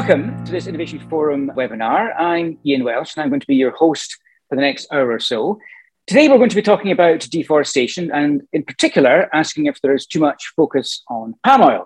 [0.00, 2.18] Welcome to this Innovation Forum webinar.
[2.18, 4.16] I'm Ian Welsh and I'm going to be your host
[4.48, 5.58] for the next hour or so.
[6.06, 10.06] Today we're going to be talking about deforestation and in particular asking if there is
[10.06, 11.84] too much focus on palm oil.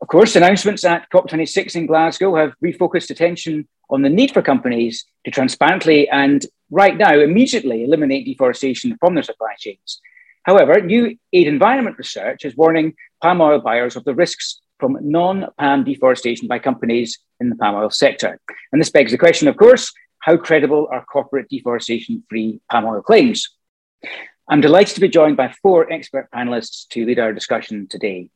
[0.00, 5.04] Of course, announcements at COP26 in Glasgow have refocused attention on the need for companies
[5.24, 10.00] to transparently and right now immediately eliminate deforestation from their supply chains.
[10.44, 15.46] However, new aid environment research is warning palm oil buyers of the risks from non
[15.58, 18.38] palm deforestation by companies in the palm oil sector.
[18.72, 19.92] And this begs the question, of course
[20.26, 23.48] how credible are corporate deforestation free palm oil claims?
[24.48, 28.30] I'm delighted to be joined by four expert panelists to lead our discussion today.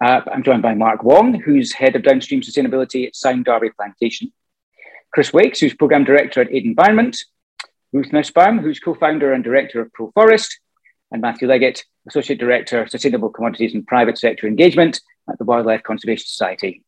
[0.00, 4.32] Uh, I'm joined by Mark Wong, who's head of downstream sustainability at Sime Darby Plantation,
[5.12, 7.16] Chris Wiggs, who's program director at Aid Environment,
[7.92, 10.50] Ruth Nussbaum, who's co founder and director of ProForest,
[11.10, 15.82] and Matthew Leggett, associate director, of sustainable commodities and private sector engagement at the Wildlife
[15.82, 16.82] Conservation Society.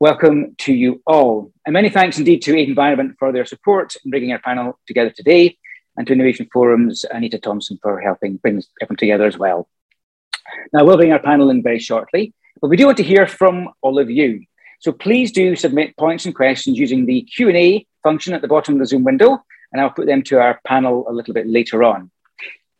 [0.00, 1.52] Welcome to you all.
[1.64, 5.10] And many thanks indeed to Aid Environment for their support in bringing our panel together
[5.10, 5.56] today,
[5.96, 9.68] and to Innovation Forum's Anita Thompson for helping bring everyone together as well.
[10.72, 13.70] Now, we'll bring our panel in very shortly, but we do want to hear from
[13.80, 14.44] all of you.
[14.80, 18.80] So please do submit points and questions using the Q&A function at the bottom of
[18.80, 22.10] the Zoom window, and I'll put them to our panel a little bit later on.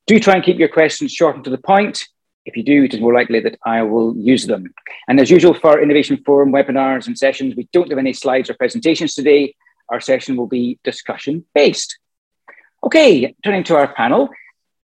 [0.07, 2.05] Do try and keep your questions short and to the point,
[2.47, 4.73] if you do, it is more likely that I will use them.
[5.09, 8.55] And as usual for Innovation Forum webinars and sessions, we don't have any slides or
[8.55, 9.55] presentations today.
[9.89, 11.99] Our session will be discussion based.
[12.83, 14.29] Okay, turning to our panel.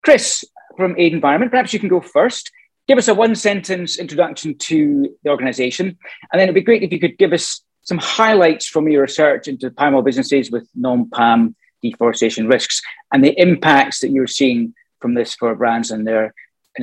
[0.04, 0.46] Chris
[0.78, 2.52] from Aid Environment, perhaps you can go first.
[2.88, 5.98] Give us a one sentence introduction to the organization.
[6.32, 9.48] And then it'd be great if you could give us some highlights from your research
[9.48, 12.82] into palm oil businesses with non palm deforestation risks
[13.14, 16.34] and the impacts that you're seeing from this for brands and their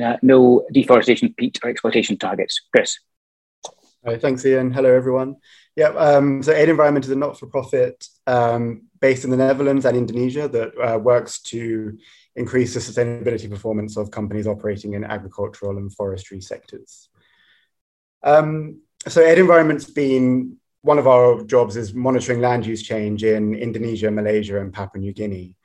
[0.01, 2.61] uh, no deforestation peat or exploitation targets.
[2.73, 2.99] Chris.
[4.03, 4.71] Right, thanks, Ian.
[4.71, 5.35] Hello, everyone.
[5.75, 10.47] Yeah, um, so Aid Environment is a not-for-profit um, based in the Netherlands and Indonesia
[10.47, 11.97] that uh, works to
[12.35, 17.09] increase the sustainability performance of companies operating in agricultural and forestry sectors.
[18.23, 23.53] Um, so Aid Environment's been one of our jobs is monitoring land use change in
[23.53, 25.55] Indonesia, Malaysia, and Papua New Guinea.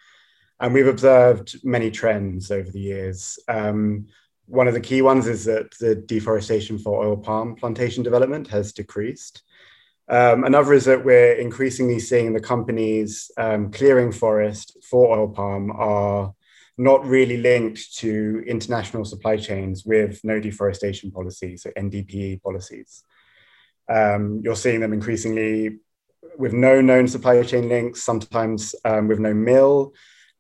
[0.59, 3.39] And we've observed many trends over the years.
[3.49, 4.09] Um,
[4.47, 8.73] one of the key ones is that the deforestation for oil palm plantation development has
[8.73, 9.43] decreased.
[10.09, 15.71] Um, another is that we're increasingly seeing the companies um, clearing forest for oil palm
[15.71, 16.35] are
[16.77, 23.05] not really linked to international supply chains with no deforestation policies, so NDPE policies.
[23.89, 25.79] Um, you're seeing them increasingly
[26.37, 29.93] with no known supply chain links, sometimes um, with no mill,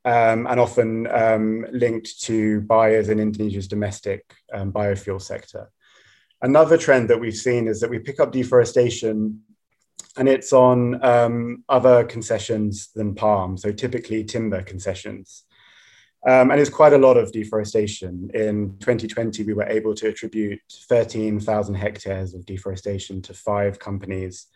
[0.05, 5.71] um, and often um, linked to buyers in Indonesia's domestic um, biofuel sector.
[6.41, 9.43] Another trend that we've seen is that we pick up deforestation
[10.17, 15.45] and it's on um, other concessions than palm, so typically timber concessions.
[16.27, 18.31] Um, and it's quite a lot of deforestation.
[18.35, 24.47] In 2020, we were able to attribute 13,000 hectares of deforestation to five companies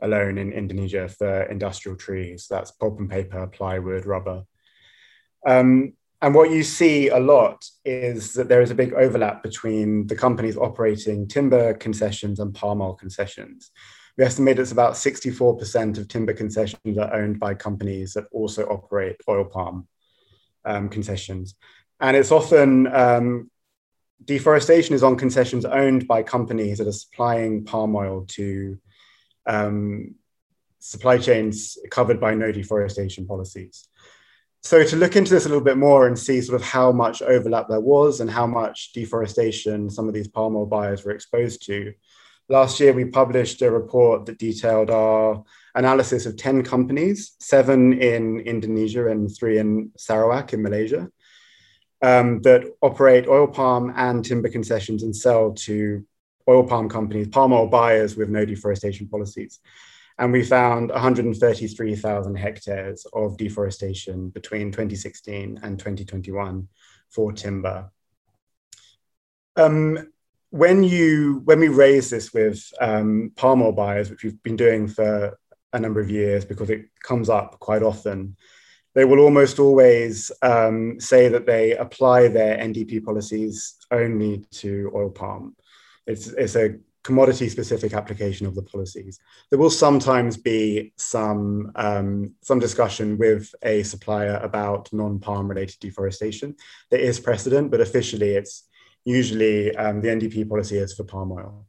[0.00, 2.46] alone in Indonesia for industrial trees.
[2.48, 4.44] That's pulp and paper, plywood, rubber.
[5.46, 5.92] Um,
[6.22, 10.16] and what you see a lot is that there is a big overlap between the
[10.16, 13.70] companies operating timber concessions and palm oil concessions.
[14.18, 19.16] We estimate it's about 64% of timber concessions are owned by companies that also operate
[19.28, 19.86] oil palm
[20.64, 21.54] um, concessions.
[22.00, 23.50] And it's often um,
[24.24, 28.78] deforestation is on concessions owned by companies that are supplying palm oil to
[29.46, 30.14] um,
[30.78, 33.86] supply chains covered by no deforestation policies
[34.62, 37.22] so to look into this a little bit more and see sort of how much
[37.22, 41.64] overlap there was and how much deforestation some of these palm oil buyers were exposed
[41.66, 41.92] to
[42.48, 45.42] last year we published a report that detailed our
[45.74, 51.08] analysis of 10 companies seven in indonesia and three in sarawak in malaysia
[52.02, 56.04] um, that operate oil palm and timber concessions and sell to
[56.48, 59.60] oil palm companies palm oil buyers with no deforestation policies
[60.18, 66.68] and we found 133,000 hectares of deforestation between 2016 and 2021
[67.10, 67.90] for timber.
[69.56, 70.12] Um,
[70.50, 74.86] when you when we raise this with um, palm oil buyers, which we've been doing
[74.88, 75.38] for
[75.72, 78.36] a number of years because it comes up quite often,
[78.94, 85.10] they will almost always um, say that they apply their NDP policies only to oil
[85.10, 85.54] palm.
[86.06, 86.76] It's, it's a
[87.06, 89.20] commodity specific application of the policies.
[89.48, 96.56] There will sometimes be some, um, some discussion with a supplier about non-palm related deforestation.
[96.90, 98.64] There is precedent, but officially it's
[99.04, 101.66] usually um, the NDP policy is for palm oil.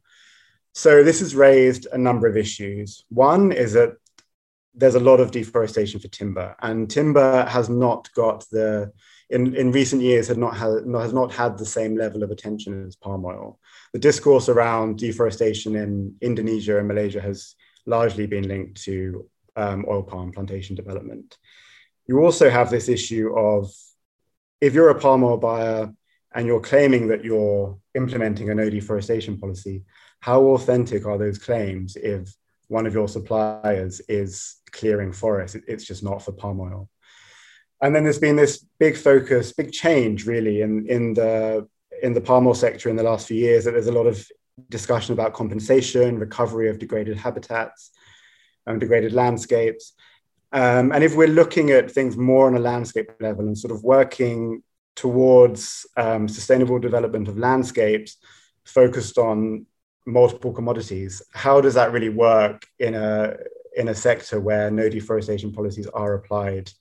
[0.73, 3.05] So this has raised a number of issues.
[3.09, 3.91] One is that
[4.77, 8.91] there's a lot of deforestation for timber, and timber has not got the
[9.29, 12.87] in, in recent years had not had, has not had the same level of attention
[12.87, 13.59] as palm oil.
[13.91, 20.03] The discourse around deforestation in Indonesia and Malaysia has largely been linked to um, oil
[20.03, 21.37] palm plantation development.
[22.07, 23.69] You also have this issue of
[24.61, 25.93] if you're a palm oil buyer
[26.33, 29.83] and you're claiming that you're implementing a no deforestation policy,
[30.19, 32.33] how authentic are those claims if
[32.67, 35.57] one of your suppliers is clearing forests?
[35.67, 36.89] It's just not for palm oil.
[37.81, 41.67] And then there's been this big focus, big change really in, in the
[42.01, 44.25] in the palm oil sector in the last few years that there's a lot of
[44.69, 47.91] discussion about compensation, recovery of degraded habitats,
[48.65, 49.93] and degraded landscapes.
[50.51, 53.83] Um, and if we're looking at things more on a landscape level and sort of
[53.83, 54.63] working
[54.95, 58.17] towards um, sustainable development of landscapes
[58.65, 59.65] focused on
[60.07, 63.35] multiple commodities, how does that really work in a
[63.75, 66.71] in a sector where no deforestation policies are applied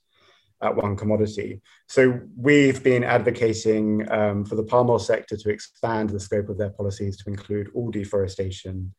[0.63, 1.61] at one commodity?
[1.87, 6.57] So we've been advocating um, for the palm oil sector to expand the scope of
[6.57, 8.95] their policies to include all deforestation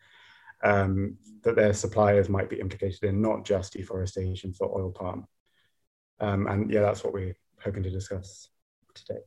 [0.63, 5.27] um, that their suppliers might be implicated in, not just deforestation for oil palm.
[6.21, 8.49] Um, and yeah, that's what we're hoping to discuss
[8.95, 9.21] today.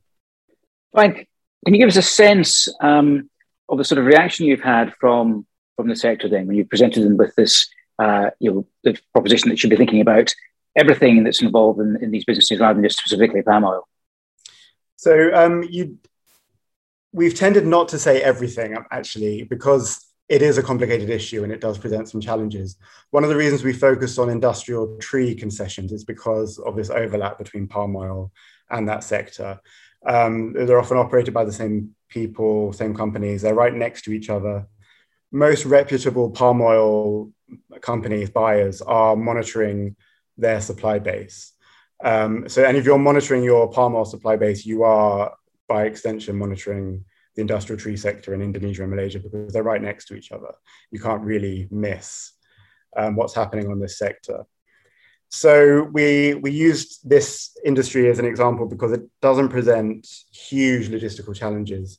[0.92, 1.28] Frank,
[1.64, 3.30] can you give us a sense um,
[3.72, 5.46] of the sort of reaction you've had from
[5.76, 9.48] from the sector then when you presented them with this uh, you know the proposition
[9.48, 10.32] that should be thinking about
[10.76, 13.86] everything that's involved in, in these businesses rather than just specifically palm oil?
[14.96, 15.98] So um, you,
[17.12, 21.60] we've tended not to say everything actually because it is a complicated issue and it
[21.60, 22.76] does present some challenges.
[23.10, 27.38] One of the reasons we focused on industrial tree concessions is because of this overlap
[27.38, 28.32] between palm oil
[28.70, 29.60] and that sector.
[30.06, 33.42] Um, they're often operated by the same people, same companies.
[33.42, 34.66] They're right next to each other.
[35.30, 37.32] Most reputable palm oil
[37.80, 39.96] companies, buyers, are monitoring
[40.36, 41.52] their supply base.
[42.04, 45.32] Um, so, and if you're monitoring your palm oil supply base, you are
[45.68, 47.04] by extension monitoring
[47.34, 50.52] the industrial tree sector in Indonesia and Malaysia because they're right next to each other.
[50.90, 52.32] You can't really miss
[52.96, 54.44] um, what's happening on this sector.
[55.34, 61.34] So we we used this industry as an example because it doesn't present huge logistical
[61.34, 61.98] challenges,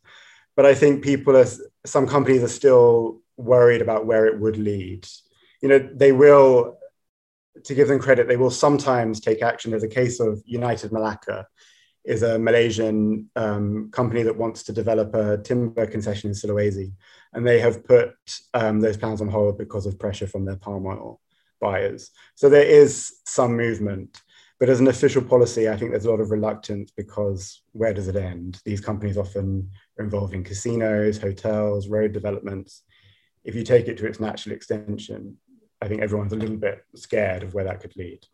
[0.55, 1.47] but I think people are
[1.83, 5.07] some companies are still worried about where it would lead.
[5.63, 6.77] You know, they will,
[7.63, 9.71] to give them credit, they will sometimes take action.
[9.71, 11.47] There's a case of United Malacca,
[12.05, 16.93] is a Malaysian um, company that wants to develop a timber concession in Sulawesi,
[17.33, 18.13] and they have put
[18.53, 21.19] um, those plans on hold because of pressure from their palm oil
[21.63, 22.11] buyers.
[22.35, 24.21] So there is some movement,
[24.59, 28.07] but as an official policy, I think there's a lot of reluctance because where does
[28.07, 28.61] it end?
[28.65, 32.83] These companies often are involved in casinos, hotels, road developments.
[33.43, 35.37] If you take it to its natural extension,
[35.81, 38.25] I think everyone's a little bit scared of where that could lead.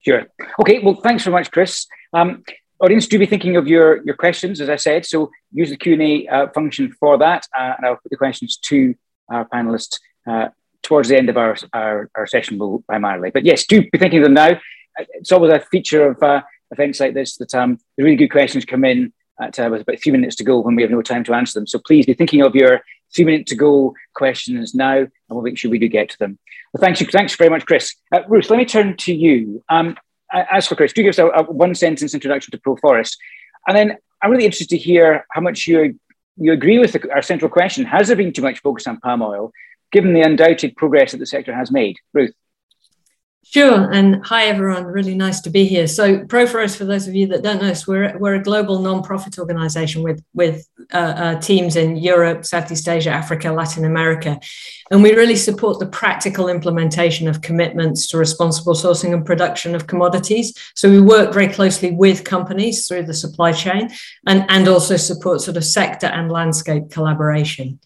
[0.00, 0.26] Sure.
[0.60, 0.78] Okay.
[0.78, 1.86] Well, thanks very much, Chris.
[2.12, 2.42] Um,
[2.80, 5.04] audience, do be thinking of your, your questions, as I said.
[5.04, 7.46] So use the Q&A uh, function for that.
[7.56, 8.94] Uh, and I'll put the questions to
[9.30, 10.48] our panelists uh,
[10.90, 13.30] towards the end of our, our, our, session primarily.
[13.30, 14.60] But yes, do be thinking of them now.
[14.98, 16.42] It's always a feature of uh,
[16.72, 20.02] events like this that um, the really good questions come in at, uh, with about
[20.02, 21.68] three minutes to go when we have no time to answer them.
[21.68, 22.80] So please be thinking of your
[23.14, 26.40] three minute to go questions now, and we'll make sure we do get to them.
[26.72, 27.94] Well, you thanks very much, Chris.
[28.12, 29.62] Uh, Ruth, let me turn to you.
[29.68, 29.96] Um,
[30.32, 33.16] as for Chris, do give us a, a one sentence introduction to ProForest,
[33.68, 36.00] and then I'm really interested to hear how much you
[36.36, 39.22] you agree with the, our central question: Has there been too much focus on palm
[39.22, 39.52] oil,
[39.92, 41.96] given the undoubted progress that the sector has made?
[42.12, 42.34] Ruth.
[43.42, 43.90] Sure.
[43.90, 44.84] And hi, everyone.
[44.84, 45.86] Really nice to be here.
[45.86, 49.38] So, ProForest, for those of you that don't know us, we're, we're a global non-profit
[49.38, 54.38] organization with, with uh, uh, teams in Europe, Southeast Asia, Africa, Latin America.
[54.90, 59.86] And we really support the practical implementation of commitments to responsible sourcing and production of
[59.86, 60.52] commodities.
[60.74, 63.90] So, we work very closely with companies through the supply chain
[64.26, 67.78] and, and also support sort of sector and landscape collaboration.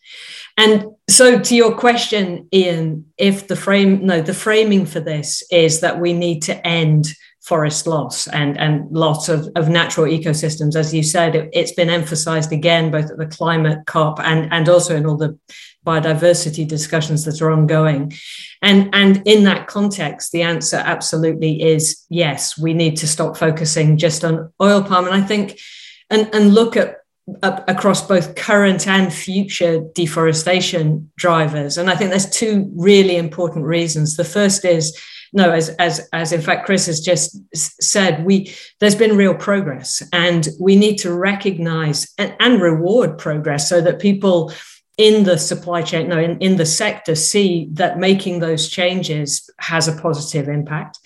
[0.57, 5.81] And so to your question, Ian, if the frame, no, the framing for this is
[5.81, 7.09] that we need to end
[7.45, 10.75] forest loss and, and loss of, of natural ecosystems.
[10.75, 14.67] As you said, it, has been emphasized again, both at the climate COP and, and
[14.67, 15.39] also in all the
[15.87, 18.15] biodiversity discussions that are ongoing.
[18.63, 23.99] And, and in that context, the answer absolutely is yes, we need to stop focusing
[23.99, 25.05] just on oil palm.
[25.05, 25.61] And I think,
[26.09, 26.97] and, and look at
[27.43, 31.79] across both current and future deforestation drivers.
[31.79, 34.17] And I think there's two really important reasons.
[34.17, 34.99] The first is
[35.35, 40.03] no, as as as in fact Chris has just said, we there's been real progress,
[40.13, 44.53] and we need to recognise and, and reward progress so that people
[44.97, 49.89] in the supply chain, no, in, in the sector, see that making those changes has
[49.89, 51.01] a positive impact.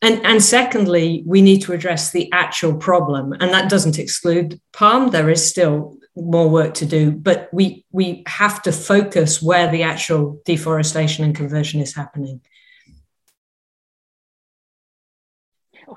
[0.00, 3.32] And, and secondly, we need to address the actual problem.
[3.32, 5.10] And that doesn't exclude palm.
[5.10, 9.82] There is still more work to do, but we, we have to focus where the
[9.82, 12.40] actual deforestation and conversion is happening.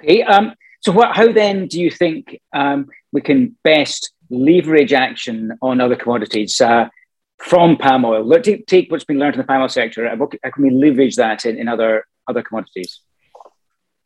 [0.06, 0.22] Okay.
[0.24, 5.82] Um, so, what, how then do you think um, we can best leverage action on
[5.82, 6.62] other commodities?
[6.62, 6.90] Uh,
[7.40, 8.24] from palm oil.
[8.24, 10.08] Let take, take what's been learned in the palm oil sector.
[10.08, 13.02] How can we leverage that in, in other other commodities?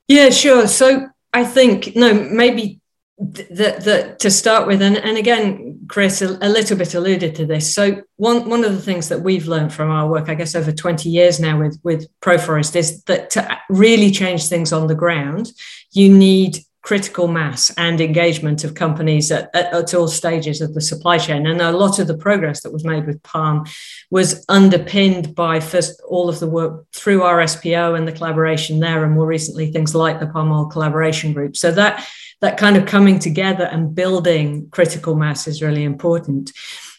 [0.08, 0.68] Yeah, sure.
[0.68, 2.82] So I think no, maybe
[3.20, 7.74] that to start with, and, and again, Chris, a, a, little bit alluded to this.
[7.74, 10.72] So one one of the things that we've learned from our work, I guess, over
[10.72, 15.52] twenty years now with with Proforest, is that to really change things on the ground,
[15.92, 20.82] you need critical mass and engagement of companies at, at, at, all stages of the
[20.82, 21.46] supply chain.
[21.46, 23.66] And a lot of the progress that was made with Palm
[24.10, 29.14] was underpinned by first all of the work through RSPO and the collaboration there, and
[29.14, 31.58] more recently things like the Palm Oil Collaboration Group.
[31.58, 32.08] So that
[32.42, 36.52] that kind of coming together and building critical mass is really important.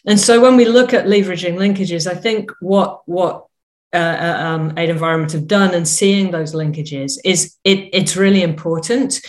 [0.05, 3.45] And so when we look at leveraging linkages, I think what what
[3.93, 8.41] uh, uh um, Aid Environment have done and seeing those linkages is it, it's really
[8.41, 9.21] important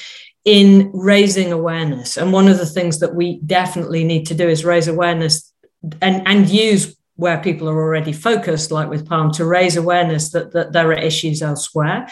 [0.44, 2.16] in raising awareness.
[2.16, 5.52] And one of the things that we definitely need to do is raise awareness
[6.00, 10.52] and, and use where people are already focused, like with Palm, to raise awareness that,
[10.52, 12.06] that there are issues elsewhere.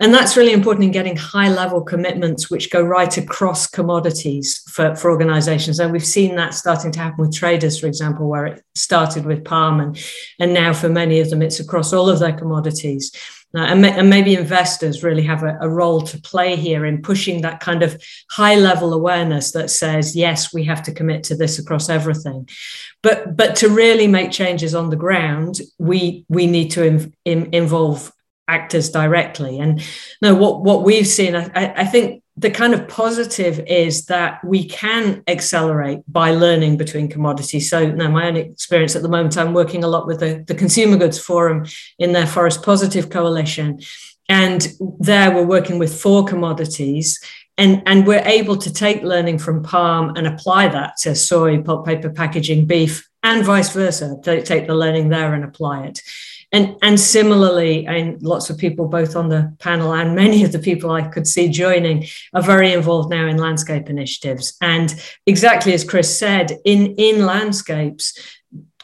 [0.00, 4.96] And that's really important in getting high level commitments which go right across commodities for,
[4.96, 5.78] for organizations.
[5.78, 9.44] And we've seen that starting to happen with traders, for example, where it started with
[9.44, 10.02] Palm and,
[10.40, 13.12] and now for many of them, it's across all of their commodities.
[13.54, 17.42] Uh, and, and, maybe investors really have a, a, role to play here in pushing
[17.42, 21.58] that kind of high level awareness that says yes we have to commit to this
[21.58, 22.48] across everything.
[23.02, 28.10] But but to really make changes on the ground we we need to in, involve
[28.48, 29.58] actors directly.
[29.58, 29.82] And
[30.22, 34.64] no what what we've seen I, I think the kind of positive is that we
[34.64, 37.68] can accelerate by learning between commodities.
[37.68, 40.54] So now my own experience at the moment, I'm working a lot with the, the
[40.54, 41.66] Consumer Goods Forum
[41.98, 43.80] in their Forest Positive Coalition.
[44.28, 44.66] And
[44.98, 47.22] there we're working with four commodities.
[47.58, 51.84] And, and we're able to take learning from palm and apply that to soy, pulp,
[51.84, 54.16] paper, packaging, beef, and vice versa.
[54.24, 56.00] Take the learning there and apply it.
[56.54, 60.58] And, and similarly, and lots of people, both on the panel and many of the
[60.58, 62.04] people I could see joining,
[62.34, 64.54] are very involved now in landscape initiatives.
[64.60, 64.94] And
[65.26, 68.12] exactly as Chris said, in, in landscapes,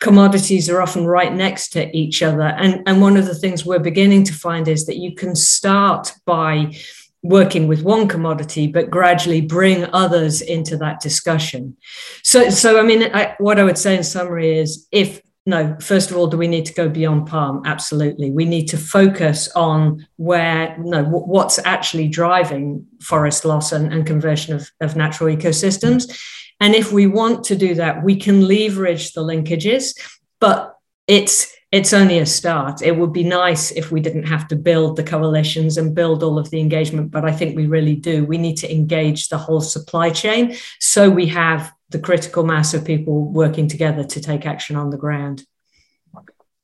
[0.01, 2.43] commodities are often right next to each other.
[2.43, 6.15] And, and one of the things we're beginning to find is that you can start
[6.25, 6.75] by
[7.23, 11.77] working with one commodity, but gradually bring others into that discussion.
[12.23, 16.11] So, so I mean, I, what I would say in summary is if no, first
[16.11, 17.63] of all, do we need to go beyond palm?
[17.65, 18.31] Absolutely.
[18.31, 24.55] We need to focus on where, no, what's actually driving forest loss and, and conversion
[24.55, 26.15] of, of natural ecosystems.
[26.61, 29.99] And if we want to do that, we can leverage the linkages,
[30.39, 30.77] but
[31.07, 32.81] it's it's only a start.
[32.81, 36.39] It would be nice if we didn't have to build the coalitions and build all
[36.39, 38.25] of the engagement, but I think we really do.
[38.25, 42.85] We need to engage the whole supply chain so we have the critical mass of
[42.85, 45.45] people working together to take action on the ground.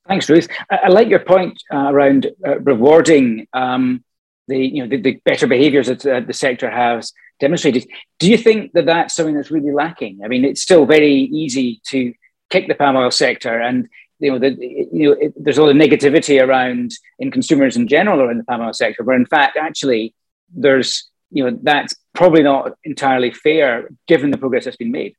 [0.06, 0.48] Thanks, Ruth.
[0.70, 4.04] I, I like your point uh, around uh, rewarding um,
[4.48, 7.86] the you know the, the better behaviours that uh, the sector has demonstrated.
[8.18, 10.20] Do you think that that's something that's really lacking?
[10.22, 12.12] I mean, it's still very easy to
[12.50, 13.88] kick the palm oil sector, and
[14.18, 14.56] you know, the,
[14.92, 18.44] you know, it, there's all the negativity around in consumers in general or in the
[18.44, 20.14] palm oil sector, where in fact, actually,
[20.54, 25.14] there's you know that's probably not entirely fair given the progress that's been made.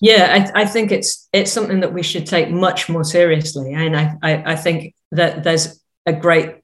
[0.00, 3.96] Yeah, I, I, think it's it's something that we should take much more seriously, and
[3.96, 6.56] I, I, I think that there's a great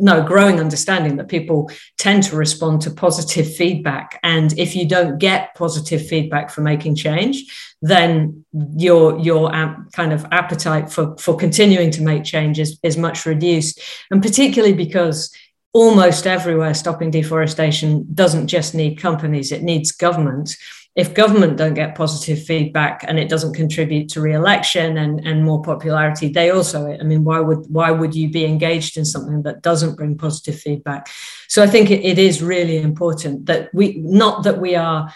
[0.00, 4.18] no growing understanding that people tend to respond to positive feedback.
[4.22, 7.44] And if you don't get positive feedback for making change
[7.80, 8.44] then
[8.76, 13.24] your your um, kind of appetite for for continuing to make change is, is much
[13.24, 13.80] reduced.
[14.10, 15.32] And particularly because
[15.72, 20.56] almost everywhere stopping deforestation doesn't just need companies it needs government.
[20.96, 25.62] If government don't get positive feedback and it doesn't contribute to re-election and, and more
[25.62, 29.62] popularity they also i mean why would why would you be engaged in something that
[29.62, 31.08] doesn't bring positive feedback?
[31.48, 35.12] So i think it, it is really important that we not that we are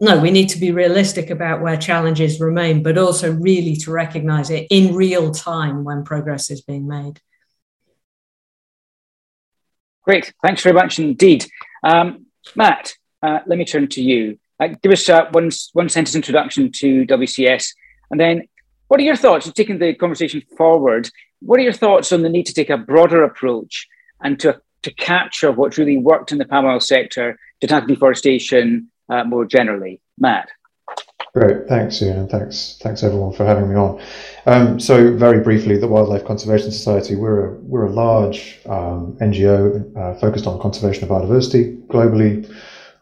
[0.00, 4.50] no we need to be realistic about where challenges remain but also really to recognize
[4.50, 7.20] it in real time when progress is being made
[10.04, 11.46] Great, thanks very much indeed.
[11.82, 14.38] Um, Matt, uh, let me turn to you.
[14.60, 17.68] Uh, give us uh, one, one sentence introduction to WCS,
[18.10, 18.46] and then
[18.88, 19.46] what are your thoughts?
[19.46, 21.10] You're taking the conversation forward.
[21.40, 23.88] What are your thoughts on the need to take a broader approach
[24.22, 28.90] and to, to capture what's really worked in the palm oil sector to tackle deforestation
[29.08, 30.00] uh, more generally?
[30.18, 30.50] Matt.
[31.34, 34.00] Great, thanks, Ian, and thanks, thanks everyone for having me on.
[34.46, 39.96] Um, so, very briefly, the Wildlife Conservation Society we're a we're a large um, NGO
[39.96, 42.48] uh, focused on conservation of biodiversity globally,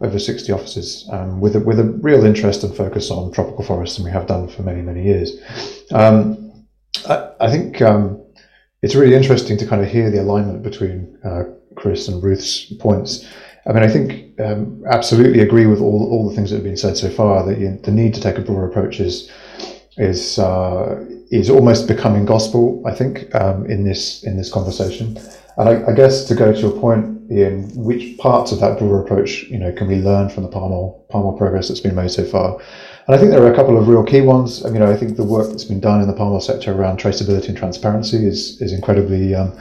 [0.00, 3.98] over 60 offices, um, with a, with a real interest and focus on tropical forests,
[3.98, 5.38] and we have done for many many years.
[5.90, 6.64] Um,
[7.06, 8.18] I, I, think um,
[8.80, 11.42] it's really interesting to kind of hear the alignment between uh,
[11.74, 13.26] Chris and Ruth's points.
[13.66, 16.76] I mean, I think um, absolutely agree with all, all the things that have been
[16.76, 17.46] said so far.
[17.46, 19.30] That you, the need to take a broader approach is
[19.96, 22.82] is uh, is almost becoming gospel.
[22.86, 25.18] I think um, in this in this conversation,
[25.56, 29.00] and I, I, guess to go to your point, Ian, which parts of that broader
[29.00, 31.94] approach, you know, can we learn from the palm oil, palm oil progress that's been
[31.94, 32.60] made so far?
[33.06, 34.64] And I think there are a couple of real key ones.
[34.64, 36.98] I mean, I think the work that's been done in the palm oil sector around
[36.98, 39.56] traceability and transparency is is incredibly um,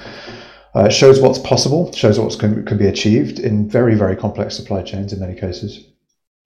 [0.75, 4.55] uh, it shows what's possible, shows what can, can be achieved in very, very complex
[4.55, 5.85] supply chains in many cases.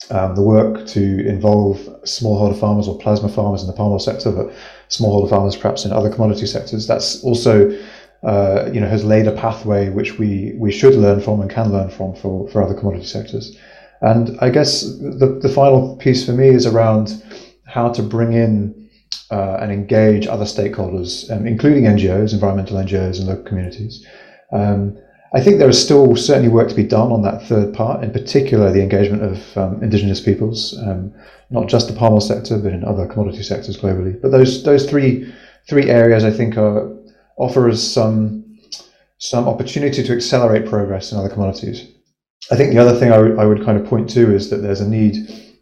[0.09, 4.31] Um, the work to involve smallholder farmers or plasma farmers in the palm oil sector,
[4.31, 4.51] but
[4.89, 7.71] smallholder farmers perhaps in other commodity sectors, that's also
[8.23, 11.71] uh, you know has laid a pathway which we we should learn from and can
[11.71, 13.57] learn from for, for other commodity sectors.
[14.01, 17.23] And I guess the, the final piece for me is around
[17.65, 18.84] how to bring in
[19.31, 24.05] uh, and engage other stakeholders, um, including NGOs, environmental NGOs, and local communities.
[24.51, 24.97] Um,
[25.33, 28.11] I think there is still certainly work to be done on that third part, in
[28.11, 31.13] particular the engagement of um, Indigenous peoples, um,
[31.49, 34.19] not just the palm oil sector, but in other commodity sectors globally.
[34.21, 35.33] But those those three
[35.67, 36.89] three areas I think are,
[37.37, 38.45] offer us some
[39.17, 41.85] some opportunity to accelerate progress in other commodities.
[42.51, 44.81] I think the other thing I, I would kind of point to is that there's
[44.81, 45.15] a need,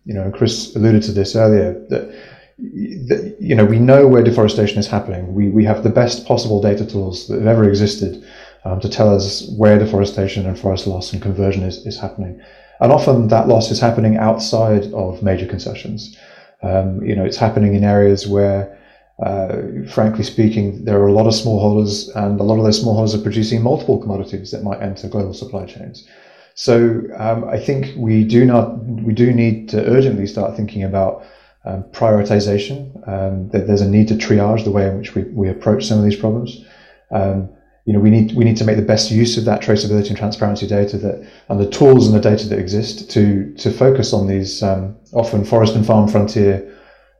[0.06, 2.14] you know, Chris alluded to this earlier, that
[2.58, 5.34] you know, we know where deforestation is happening.
[5.34, 8.24] We, we have the best possible data tools that have ever existed
[8.66, 12.42] um, to tell us where deforestation and forest loss and conversion is, is happening.
[12.80, 16.18] And often that loss is happening outside of major concessions.
[16.62, 18.78] Um, you know, it's happening in areas where,
[19.24, 19.58] uh,
[19.90, 23.22] frankly speaking, there are a lot of smallholders, and a lot of those smallholders are
[23.22, 26.08] producing multiple commodities that might enter global supply chains.
[26.56, 31.26] So um, I think we do not, we do need to urgently start thinking about
[31.66, 33.08] um, prioritization.
[33.08, 36.06] Um, there's a need to triage the way in which we, we approach some of
[36.06, 36.64] these problems.
[37.12, 37.50] Um,
[37.86, 40.18] you know, we need we need to make the best use of that traceability and
[40.18, 44.28] transparency data that and the tools and the data that exist to to focus on
[44.28, 46.70] these um, often forest and farm frontier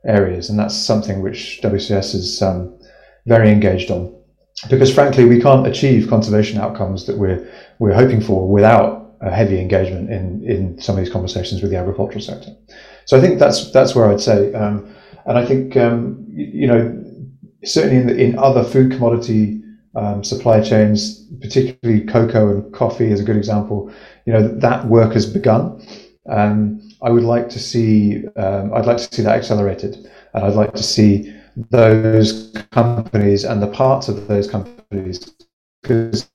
[0.06, 2.78] areas, and that's something which WCS is um,
[3.26, 4.14] very engaged on.
[4.70, 7.46] Because frankly, we can't achieve conservation outcomes that we're
[7.78, 11.76] we're hoping for without a heavy engagement in in some of these conversations with the
[11.76, 12.56] agricultural sector.
[13.06, 14.94] So I think that's that's where I'd say, um,
[15.26, 17.04] and I think um, you, you, know
[17.64, 19.62] certainly in, the, in other food commodity
[19.94, 23.92] um, supply chains, particularly cocoa and coffee is a good example.
[24.26, 25.86] You know that work has begun.
[26.28, 30.54] Um, I would like to see um, I'd like to see that accelerated, and I'd
[30.54, 31.34] like to see
[31.70, 35.34] those companies and the parts of those companies
[35.82, 36.28] because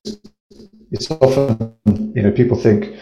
[0.92, 1.74] it's often
[2.16, 2.96] you know people think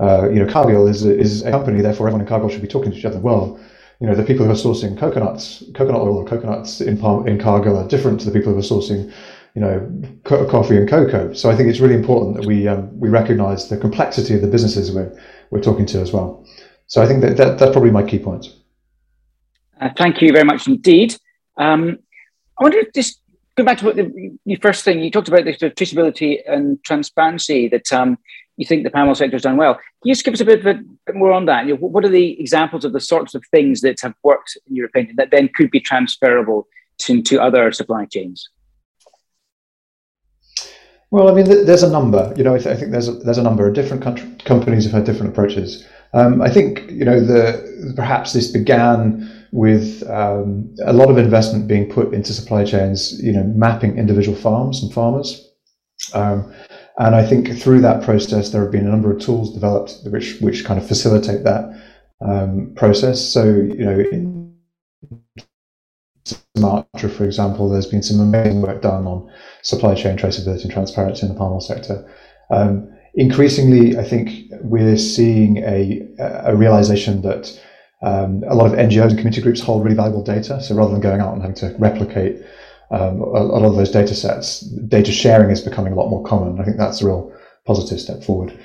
[0.00, 2.68] uh, you know, Cargill is a, is a company, therefore everyone in Cargill should be
[2.68, 3.18] talking to each other.
[3.18, 3.60] Well,
[4.00, 7.78] you know, the people who are sourcing coconuts, coconut oil or coconuts in in Cargill
[7.78, 9.12] are different to the people who are sourcing,
[9.54, 9.88] you know,
[10.24, 11.32] co- coffee and cocoa.
[11.32, 14.48] So I think it's really important that we um, we recognise the complexity of the
[14.48, 15.16] businesses we're
[15.50, 16.44] we're talking to as well.
[16.86, 18.52] So I think that, that that's probably my key point.
[19.80, 21.16] Uh, thank you very much indeed.
[21.56, 21.98] Um,
[22.58, 23.20] I wonder if just
[23.56, 27.68] go back to what the, the first thing you talked about the traceability and transparency
[27.68, 28.18] that um,
[28.56, 29.74] you think the oil sector has done well.
[29.74, 30.74] Can you just give us a bit, a,
[31.06, 31.66] bit more on that?
[31.66, 34.76] You know, what are the examples of the sorts of things that have worked, in
[34.76, 36.66] your opinion, that then could be transferable
[36.98, 38.48] to, to other supply chains?
[41.10, 42.32] Well, I mean, there's a number.
[42.36, 44.84] You know, I, th- I think there's a, there's a number of different country- companies
[44.84, 45.86] have had different approaches.
[46.12, 51.68] Um, I think you know the perhaps this began with um, a lot of investment
[51.68, 53.22] being put into supply chains.
[53.22, 55.52] You know, mapping individual farms and farmers.
[56.14, 56.52] Um,
[56.98, 60.40] and I think through that process, there have been a number of tools developed which
[60.40, 61.64] which kind of facilitate that
[62.20, 63.20] um, process.
[63.20, 64.54] So you know, in
[66.24, 69.30] Sumatra, for example, there's been some amazing work done on
[69.62, 72.08] supply chain traceability and transparency in the palm oil sector.
[72.50, 77.60] Um, increasingly, I think we're seeing a, a realization that
[78.02, 80.62] um, a lot of NGOs and community groups hold really valuable data.
[80.62, 82.42] So rather than going out and having to replicate
[82.94, 86.22] um, a, a, lot of those data sets, data sharing is becoming a lot more
[86.22, 86.60] common.
[86.60, 87.32] I think that's a real
[87.66, 88.56] positive step forward.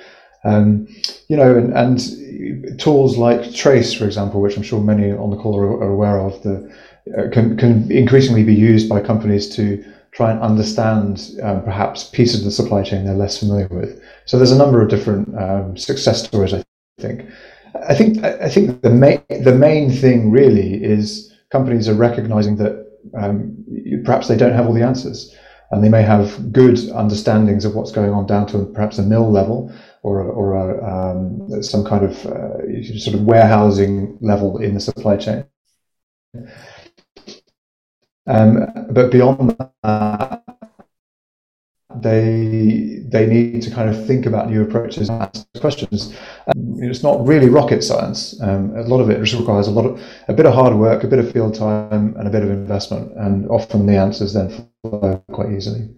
[0.44, 0.86] Um,
[1.28, 5.36] you know, and, and, tools like Trase, for example, which I'm sure many on the
[5.36, 6.72] call are, are aware of, the
[7.18, 12.40] uh, can, can increasingly be used by companies to try and understand um, perhaps pieces
[12.40, 14.02] of the supply chain they're less familiar with.
[14.24, 16.62] So there's a number of different um, success stories, I
[16.98, 17.26] think.
[17.88, 22.89] I think I think the main the main thing really is companies are recognizing that
[23.18, 23.64] um,
[24.04, 25.34] perhaps they don't have all the answers,
[25.70, 29.30] and they may have good understandings of what's going on down to perhaps a mill
[29.30, 34.80] level or or a, um, some kind of uh, sort of warehousing level in the
[34.80, 35.44] supply chain.
[38.26, 40.49] Um, but beyond that,
[41.96, 46.16] they they need to kind of think about new approaches and ask questions.
[46.46, 48.40] Um, it's not really rocket science.
[48.40, 51.02] Um, a lot of it just requires a lot of a bit of hard work,
[51.02, 53.12] a bit of field time, and a bit of investment.
[53.16, 55.88] And often the answers then flow quite easily.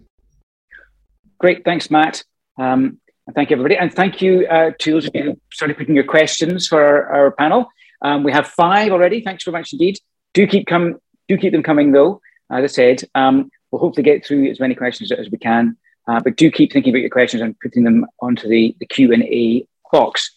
[1.38, 2.24] Great, thanks, Matt.
[2.58, 5.76] Um, and thank you, everybody, and thank you uh, to those of you who started
[5.76, 7.68] putting your questions for our, our panel.
[8.00, 9.20] Um, we have five already.
[9.20, 9.98] Thanks very much indeed.
[10.32, 10.96] Do keep come.
[11.28, 12.20] Do keep them coming though.
[12.50, 15.76] As I said, um, we'll hopefully get through as many questions as we can
[16.08, 19.66] uh, but do keep thinking about your questions and putting them onto the, the Q&A
[19.90, 20.34] box.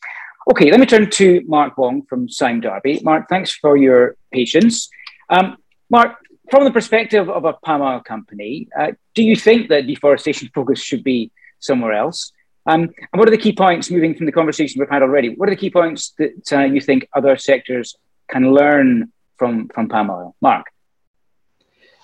[0.51, 3.01] Okay, let me turn to Mark Wong from Sime Darby.
[3.03, 4.89] Mark, thanks for your patience.
[5.29, 5.57] Um,
[5.89, 6.17] Mark,
[6.51, 10.79] from the perspective of a palm oil company, uh, do you think that deforestation focus
[10.79, 12.31] should be somewhere else?
[12.67, 15.49] Um, and what are the key points, moving from the conversation we've had already, what
[15.49, 17.95] are the key points that uh, you think other sectors
[18.29, 20.35] can learn from, from palm oil?
[20.41, 20.65] Mark?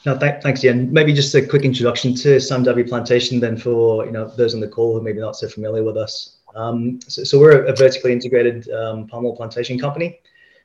[0.05, 0.91] No, th- thanks, Ian.
[0.91, 4.59] Maybe just a quick introduction to Sime Darby Plantation, then for you know those on
[4.59, 6.37] the call who maybe not so familiar with us.
[6.55, 10.19] Um, so, so, we're a, vertically integrated um, palm oil plantation company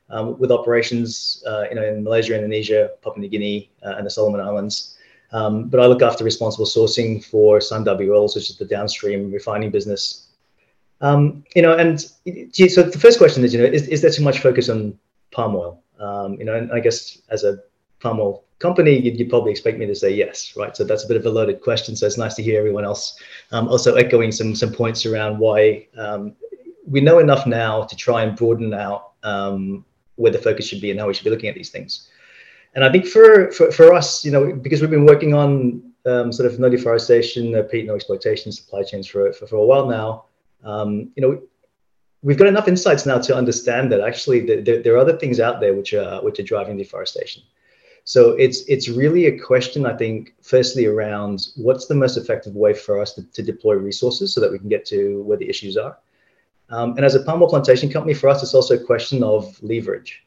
[0.09, 4.09] um, with operations uh, you know in Malaysia, Indonesia, Papua New Guinea, uh, and the
[4.09, 4.97] Solomon Islands.
[5.31, 9.31] Um, but I look after responsible sourcing for Sime Darby Oils, which is the downstream
[9.31, 10.29] refining business.
[11.01, 14.23] Um, you know, and so the first question is, you know, is, is there too
[14.23, 14.97] much focus on
[15.31, 15.83] palm oil?
[15.99, 17.59] Um, you know, and I guess as a
[17.99, 20.75] palm oil company, you'd, you'd, probably expect me to say yes, right?
[20.75, 21.95] So that's a bit of a loaded question.
[21.95, 23.19] So it's nice to hear everyone else
[23.51, 26.35] um, also echoing some some points around why um,
[26.87, 30.91] we know enough now to try and broaden out um, where the focus should be
[30.91, 32.09] and how we should be looking at these things.
[32.75, 36.31] And I think for for, for us, you know, because we've been working on um,
[36.31, 39.87] sort of no deforestation, uh, peat no exploitation supply chains for, for, for a while
[39.87, 40.25] now,
[40.63, 41.41] um, you know,
[42.21, 45.39] we've got enough insights now to understand that actually the, the, there are other things
[45.39, 47.43] out there which are which are driving deforestation.
[48.07, 52.73] So it's it's really a question, I think, firstly around what's the most effective way
[52.73, 55.75] for us to, to deploy resources so that we can get to where the issues
[55.75, 55.97] are.
[56.69, 59.61] Um, and as a palm oil plantation company, for us, it's also a question of
[59.61, 60.25] leverage.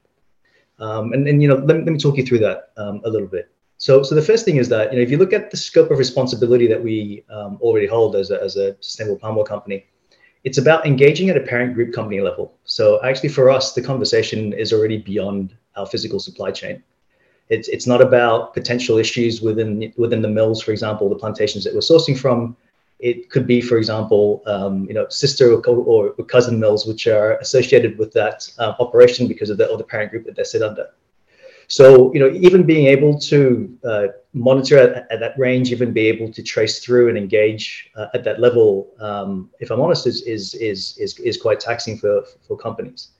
[0.78, 3.26] Um, and, and you know, let, let me talk you through that um, a little
[3.26, 3.50] bit.
[3.78, 5.90] So, so the first thing is that you know, if you look at the scope
[5.90, 9.86] of responsibility that we um, already hold as a, as a sustainable palm oil company,
[10.44, 12.52] it's about engaging at a parent group company level.
[12.64, 16.82] So actually, for us, the conversation is already beyond our physical supply chain.
[17.50, 21.74] It's, it's not about potential issues within within the mills, for example, the plantations that
[21.74, 22.56] we're sourcing from.
[23.00, 27.38] It could be, for example, um, you know, sister or, or, cousin mills which are
[27.38, 30.62] associated with that uh, operation because of the, of the parent group that they sit
[30.62, 30.86] under.
[31.66, 36.08] So, you know, even being able to uh, monitor at, at, that range, even be
[36.08, 40.22] able to trace through and engage uh, at that level, um, if I'm honest, is,
[40.22, 43.10] is, is, is, is quite taxing for, for companies.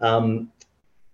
[0.00, 0.52] Um,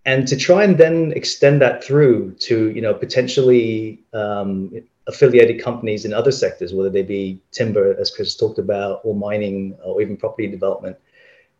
[0.07, 4.71] and to try and then extend that through to you know potentially um,
[5.07, 9.77] affiliated companies in other sectors, whether they be timber, as Chris talked about, or mining,
[9.85, 10.97] or even property development,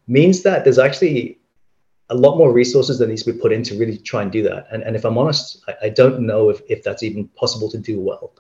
[0.07, 1.39] means that there's actually
[2.11, 4.43] a lot more resources that needs to be put in to really try and do
[4.43, 4.67] that.
[4.71, 7.79] And, and if I'm honest, I, I don't know if, if that's even possible to
[7.79, 8.33] do well.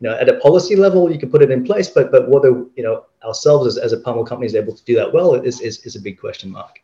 [0.00, 2.50] You know, at a policy level, you can put it in place, but but whether
[2.76, 5.60] you know ourselves as, as a oil company is able to do that well is,
[5.60, 6.80] is, is a big question mark.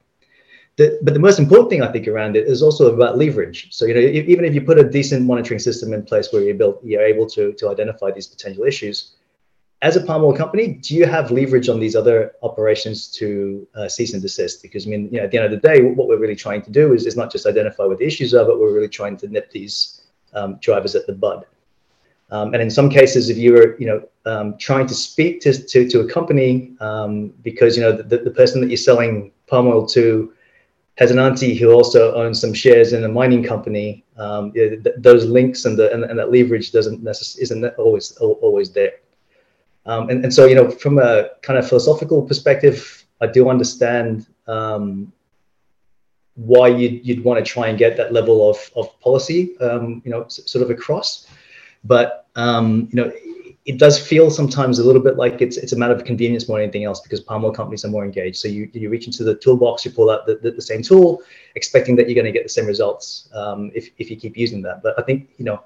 [0.77, 3.69] The, but the most important thing I think around it is also about leverage.
[3.71, 6.43] So you know, if, even if you put a decent monitoring system in place where
[6.43, 9.13] you're built, you're able to to identify these potential issues.
[9.83, 13.87] As a palm oil company, do you have leverage on these other operations to uh,
[13.87, 14.63] cease and desist?
[14.63, 16.63] Because I mean, you know, at the end of the day, what we're really trying
[16.63, 19.17] to do is, is not just identify what the issues are, but we're really trying
[19.19, 20.01] to nip these
[20.33, 21.45] um, drivers at the bud.
[22.31, 25.53] Um, and in some cases, if you are, you know, um, trying to speak to,
[25.53, 29.69] to, to a company um, because, you know, the, the person that you're selling palm
[29.69, 30.33] oil to
[30.97, 34.05] has an auntie who also owns some shares in a mining company.
[34.17, 38.71] Um, th- those links and, the, and, and that leverage doesn't necessarily isn't always always
[38.71, 38.93] there.
[39.87, 44.27] Um, and, and so you know from a kind of philosophical perspective, I do understand
[44.47, 45.13] um,
[46.35, 50.11] why you'd, you'd want to try and get that level of, of policy, um, you
[50.11, 51.27] know, s- sort of across.
[51.85, 53.13] But um, you know,
[53.65, 56.59] it does feel sometimes a little bit like it's it's a matter of convenience more
[56.59, 58.37] than anything else because palm oil companies are more engaged.
[58.37, 61.23] So you you reach into the toolbox, you pull out the, the, the same tool,
[61.55, 64.61] expecting that you're going to get the same results um, if if you keep using
[64.63, 64.83] that.
[64.83, 65.63] But I think you know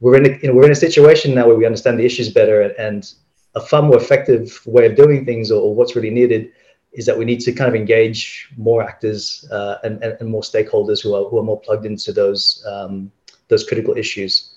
[0.00, 2.32] we're in a, you know we're in a situation now where we understand the issues
[2.32, 3.12] better and
[3.54, 6.52] a far more effective way of doing things or, or what's really needed
[6.92, 10.42] is that we need to kind of engage more actors uh, and, and, and, more
[10.42, 13.10] stakeholders who are who are more plugged into those um,
[13.48, 14.54] those critical issues.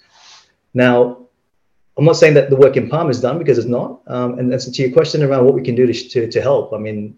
[0.74, 1.25] Now,
[1.98, 4.02] I'm not saying that the work in Palm is done because it's not.
[4.08, 6.74] Um, and, so to your question around what we can do to, to, to help,
[6.74, 7.18] I mean,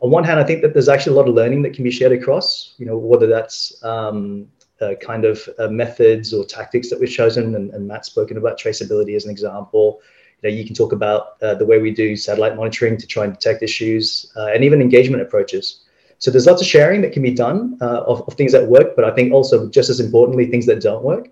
[0.00, 1.90] on one hand, I think that there's actually a lot of learning that can be
[1.90, 4.48] shared across, you know, whether that's um,
[4.80, 7.54] uh, kind of uh, methods or tactics that we've chosen.
[7.54, 10.00] And, and Matt's spoken about traceability as an example.
[10.42, 13.24] You, know, you can talk about uh, the way we do satellite monitoring to try
[13.24, 15.82] and detect issues uh, and even engagement approaches.
[16.18, 18.96] So there's lots of sharing that can be done uh, of, of, things that work,
[18.96, 21.28] but I think also just as importantly, things that don't work.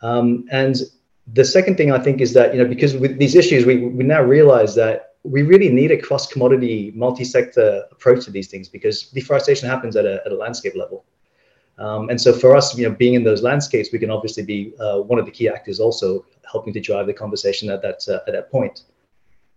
[0.00, 0.76] Um, and
[1.32, 4.04] the second thing I think is that, you know, because with these issues, we, we
[4.04, 8.68] now realize that we really need a cross commodity, multi sector approach to these things
[8.68, 11.04] because deforestation happens at a, at a landscape level.
[11.78, 14.74] Um, and so for us, you know, being in those landscapes, we can obviously be
[14.78, 18.20] uh, one of the key actors also helping to drive the conversation at that, uh,
[18.26, 18.82] at that point.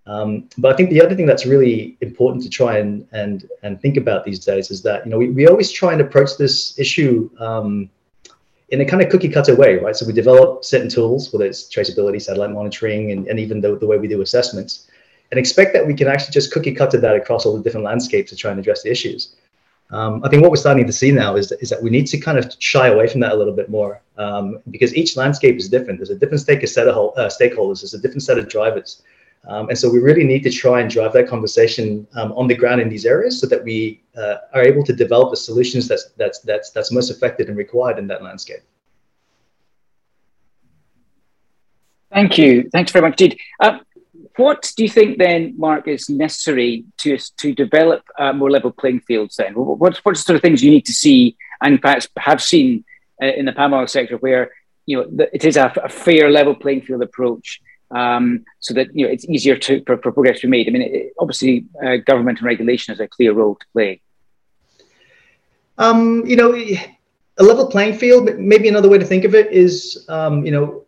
[0.08, 3.82] Um, but I think the other thing that's really important to try and, and, and
[3.82, 6.78] think about these days is that, you know, we, we always try and approach this
[6.78, 7.90] issue um,
[8.70, 9.96] in a kind of cookie cutter way, right?
[9.96, 13.86] So we develop certain tools, whether it's traceability, satellite monitoring, and, and even the, the
[13.86, 14.88] way we do assessments,
[15.32, 18.32] and expect that we can actually just cookie cutter that across all the different landscapes
[18.32, 19.36] to try and address the issues.
[19.92, 22.18] Um, I think what we're starting to see now is, is that we need to
[22.18, 25.70] kind of shy away from that a little bit more um, because each landscape is
[25.70, 26.00] different.
[26.00, 29.04] There's a different stake set of uh, stakeholders, there's a different set of drivers.
[29.48, 32.56] Um, and so we really need to try and drive that conversation um, on the
[32.56, 36.10] ground in these areas so that we uh, are able to develop the solutions that's,
[36.18, 38.62] that's, that's, that's most effective and required in that landscape.
[42.12, 42.70] Thank you.
[42.72, 43.40] Thanks very much indeed.
[43.60, 43.80] Uh,
[44.38, 49.02] what do you think then, Mark, is necessary to, to develop uh, more level playing
[49.02, 49.54] fields then?
[49.54, 52.84] What, what sort of things you need to see and perhaps have seen
[53.22, 54.52] uh, in the palm oil sector where
[54.86, 59.06] you know, it is a, a fair level playing field approach um, so that you
[59.06, 60.68] know it's easier to for, for progress to be made.
[60.68, 64.02] I mean, it, obviously, uh, government and regulation has a clear role to play.
[65.78, 68.30] Um, you know, a level playing field.
[68.38, 70.86] Maybe another way to think of it is, um, you know,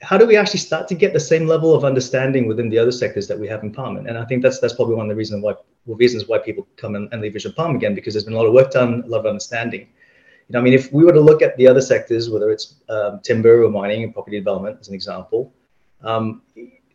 [0.00, 2.92] how do we actually start to get the same level of understanding within the other
[2.92, 3.96] sectors that we have in Palm?
[3.96, 5.54] And I think that's that's probably one of the reasons why
[5.86, 8.36] well, reasons why people come and, and leave Vision Palm again because there's been a
[8.36, 9.88] lot of work done, a lot of understanding.
[10.48, 12.74] You know, I mean, if we were to look at the other sectors, whether it's
[12.88, 15.52] um, timber or mining and property development, as an example,
[16.04, 16.42] um,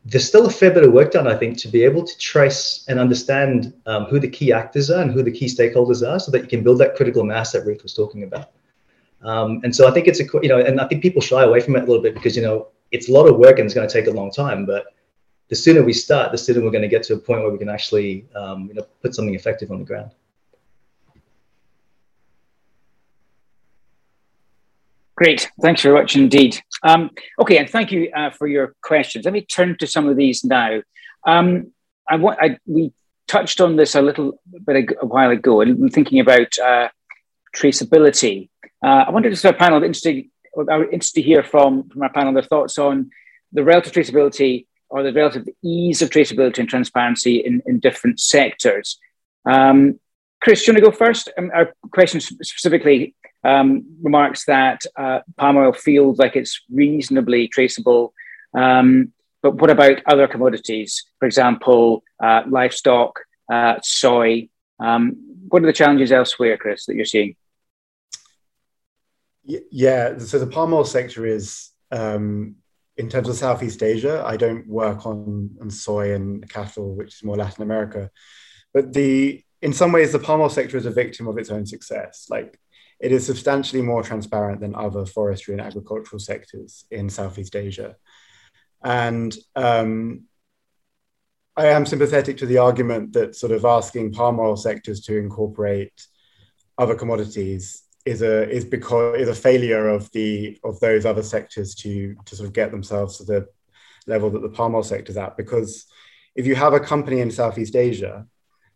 [0.06, 2.86] there's still a fair bit of work done, I think, to be able to trace
[2.88, 6.32] and understand um, who the key actors are and who the key stakeholders are so
[6.32, 8.52] that you can build that critical mass that Ruth was talking about.
[9.22, 11.60] Um, and so I think it's a, you know, and I think people shy away
[11.60, 13.74] from it a little bit because, you know, it's a lot of work and it's
[13.74, 14.66] going to take a long time.
[14.66, 14.86] But
[15.50, 17.58] the sooner we start, the sooner we're going to get to a point where we
[17.58, 20.12] can actually, um, you know, put something effective on the ground.
[25.18, 26.62] Great, thanks very much indeed.
[26.84, 27.10] Um,
[27.42, 29.26] okay, and thank you uh, for your questions.
[29.26, 30.82] Let me turn to some of these now.
[31.26, 31.72] Um,
[32.08, 32.94] I want I, we
[33.28, 36.90] touched on this a little bit a, while ago, and I'm thinking about uh,
[37.56, 38.50] traceability.
[38.86, 40.26] Uh, I wonder if our panel interested,
[40.56, 43.10] I'm interested to hear from from our panel their thoughts on
[43.52, 49.00] the relative traceability or the relative ease of traceability and transparency in, in different sectors.
[49.50, 50.00] Um,
[50.42, 51.30] Chris, do you want to go first?
[51.38, 58.14] Um, our question specifically um, remarks that uh, palm oil feels like it's reasonably traceable.
[58.54, 61.06] Um, but what about other commodities?
[61.20, 63.20] For example, uh, livestock,
[63.52, 64.50] uh, soy.
[64.80, 65.16] Um,
[65.48, 67.36] what are the challenges elsewhere, Chris, that you're seeing?
[69.44, 72.58] Yeah, so the palm oil sector is, um,
[72.98, 77.24] in terms of Southeast Asia, I don't work on, on soy and cattle, which is
[77.24, 78.12] more Latin America.
[78.74, 81.66] But the in some ways, the palm oil sector is a victim of its own
[81.66, 82.28] success.
[82.30, 82.60] Like
[83.00, 87.96] it is substantially more transparent than other forestry and agricultural sectors in Southeast Asia.
[88.84, 90.24] And um,
[91.56, 96.06] I am sympathetic to the argument that sort of asking palm oil sectors to incorporate
[96.78, 101.76] other commodities is a is because is a failure of the of those other sectors
[101.76, 103.48] to to sort of get themselves to the
[104.06, 105.36] level that the palm oil sector is at.
[105.36, 105.86] Because
[106.36, 108.26] if you have a company in Southeast Asia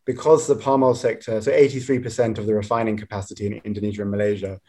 [0.06, 4.60] because the palm oil sector, so 83% of the refining capacity in Indonesia and Malaysia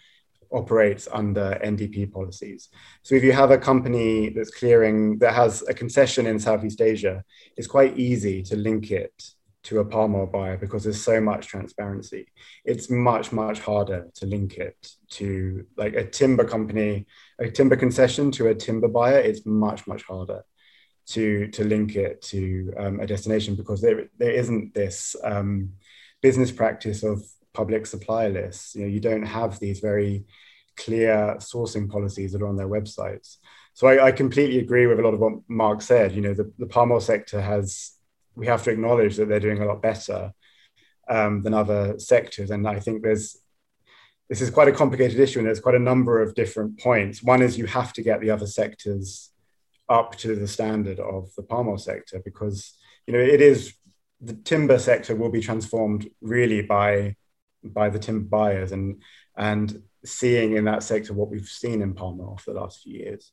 [0.52, 2.68] operates under NDP policies.
[3.02, 7.24] So if you have a company that's clearing, that has a concession in Southeast Asia,
[7.56, 9.12] it's quite easy to link it
[9.64, 12.26] to a palm oil buyer because there's so much transparency.
[12.64, 14.76] It's much, much harder to link it
[15.12, 17.06] to like a timber company,
[17.38, 19.18] a timber concession to a timber buyer.
[19.18, 20.42] It's much, much harder.
[21.08, 25.72] To to link it to um, a destination because there there isn't this um,
[26.20, 28.74] business practice of public supply lists.
[28.74, 30.24] You know, you don't have these very
[30.76, 33.36] clear sourcing policies that are on their websites.
[33.74, 36.12] So I, I completely agree with a lot of what Mark said.
[36.12, 37.92] You know, the, the palm oil sector has
[38.34, 40.32] we have to acknowledge that they're doing a lot better
[41.08, 43.36] um, than other sectors, and I think there's
[44.28, 47.22] this is quite a complicated issue, and there's quite a number of different points.
[47.22, 49.31] One is you have to get the other sectors
[49.92, 52.72] up to the standard of the palm oil sector because
[53.06, 53.74] you know it is
[54.22, 57.14] the timber sector will be transformed really by
[57.62, 59.02] by the timber buyers and
[59.36, 62.98] and seeing in that sector what we've seen in palm oil for the last few
[62.98, 63.32] years.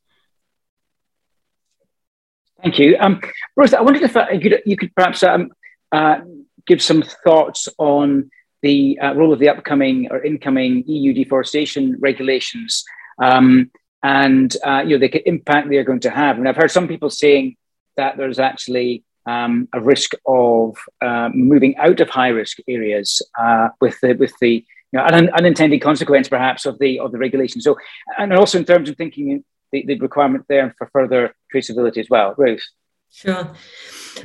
[2.62, 3.20] Thank you, um.
[3.58, 5.50] I wondered if uh, you, could, you could perhaps um,
[5.92, 6.20] uh,
[6.66, 8.30] give some thoughts on
[8.62, 12.84] the uh, role of the upcoming or incoming EU deforestation regulations.
[13.18, 13.70] Um,
[14.02, 16.38] and uh, you know the impact they're going to have.
[16.38, 17.56] And I've heard some people saying
[17.96, 23.68] that there's actually um, a risk of uh, moving out of high risk areas uh,
[23.80, 27.60] with the with the you know, an unintended consequence perhaps of the of the regulation.
[27.60, 27.76] So,
[28.18, 32.34] and also in terms of thinking the, the requirement there for further traceability as well.
[32.36, 32.66] Ruth.
[33.12, 33.52] Sure.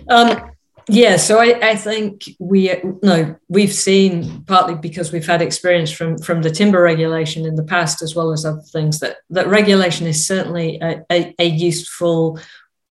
[0.10, 0.52] Um,
[0.88, 2.72] yeah, so I, I think we
[3.02, 7.64] no we've seen partly because we've had experience from from the timber regulation in the
[7.64, 12.40] past as well as other things that that regulation is certainly a, a, a useful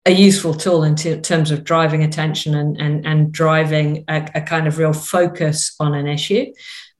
[0.05, 4.41] a useful tool in t- terms of driving attention and and, and driving a, a
[4.41, 6.45] kind of real focus on an issue.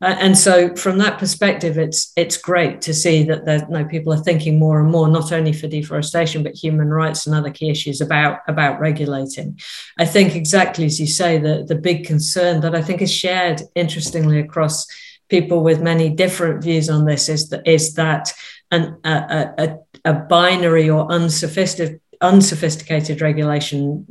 [0.04, 4.12] And so, from that perspective, it's it's great to see that there, you know, people
[4.12, 7.70] are thinking more and more, not only for deforestation but human rights and other key
[7.70, 9.60] issues about about regulating.
[10.00, 13.62] I think exactly as you say, the the big concern that I think is shared,
[13.76, 14.88] interestingly, across
[15.30, 18.34] people with many different views on this is that is that
[18.72, 24.06] an, a, a, a binary or unsophisticated unsophisticated regulation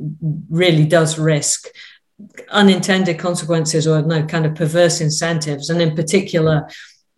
[0.49, 1.67] really does risk
[2.49, 6.67] unintended consequences or no kind of perverse incentives, and in particular,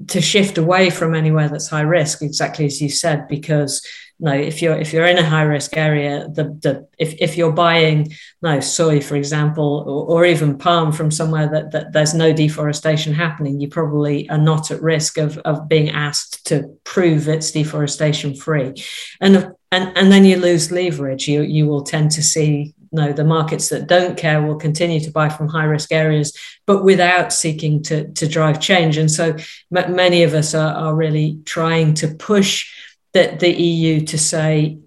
[0.07, 3.85] to shift away from anywhere that's high risk, exactly as you said, because
[4.19, 7.51] no, if you're if you're in a high risk area, the the if, if you're
[7.51, 12.31] buying no soy, for example, or, or even palm from somewhere that, that there's no
[12.31, 17.51] deforestation happening, you probably are not at risk of, of being asked to prove it's
[17.51, 18.73] deforestation free.
[19.19, 21.27] And and, and then you lose leverage.
[21.27, 25.12] You you will tend to see no, the markets that don't care will continue to
[25.12, 28.97] buy from high risk areas, but without seeking to, to drive change.
[28.97, 29.36] And so
[29.75, 32.71] m- many of us are, are really trying to push
[33.13, 34.77] the, the EU to say,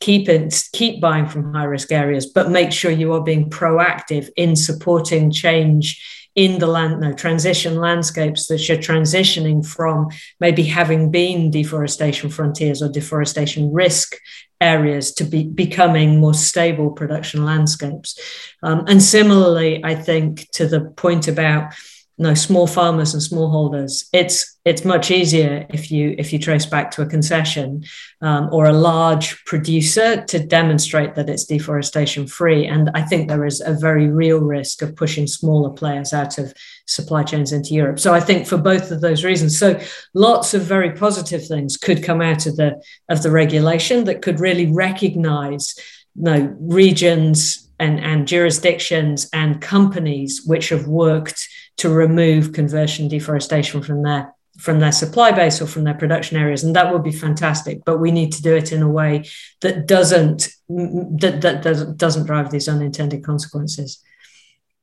[0.00, 4.28] keep it, keep buying from high risk areas, but make sure you are being proactive
[4.36, 6.04] in supporting change
[6.38, 10.06] in the land no transition landscapes that you're transitioning from
[10.38, 14.16] maybe having been deforestation frontiers or deforestation risk
[14.60, 18.18] areas to be becoming more stable production landscapes.
[18.62, 21.74] Um, and similarly, I think to the point about
[22.24, 26.90] know, small farmers and smallholders, it's it's much easier if you if you trace back
[26.90, 27.84] to a concession
[28.20, 32.66] um, or a large producer to demonstrate that it's deforestation free.
[32.66, 36.52] And I think there is a very real risk of pushing smaller players out of
[36.86, 38.00] supply chains into Europe.
[38.00, 39.80] So I think for both of those reasons, so
[40.12, 44.40] lots of very positive things could come out of the of the regulation that could
[44.40, 45.74] really recognise
[46.16, 51.48] you know, regions and, and jurisdictions and companies which have worked
[51.78, 56.64] to remove conversion deforestation from their from their supply base or from their production areas
[56.64, 59.24] and that would be fantastic but we need to do it in a way
[59.60, 64.02] that doesn't that, that doesn't, doesn't drive these unintended consequences.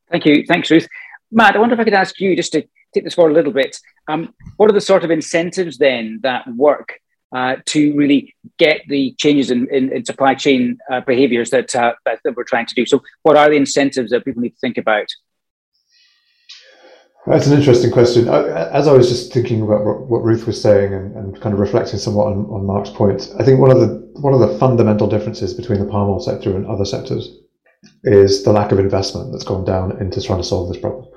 [0.09, 0.45] Thank you.
[0.45, 0.87] Thanks ruth.
[1.31, 2.63] Matt i wonder if i could ask you just to
[2.95, 3.77] take this forward a little bit.
[4.07, 6.99] Um, what are the sort of incentives then that work
[7.35, 11.93] uh, to really get the changes in, in, in supply chain uh, behaviors that, uh,
[12.05, 12.85] that, that we're trying to do?
[12.85, 15.07] So what are the incentives that people need to think about
[17.27, 18.27] that's an interesting question.
[18.27, 21.97] As I was just thinking about what Ruth was saying and, and kind of reflecting
[21.97, 25.53] somewhat on, on, Mark's point, I think one of the one of the fundamental differences
[25.53, 27.39] between the palm oil sector and other sectors
[28.03, 31.07] is the lack of investment that's gone down into trying to solve this problem.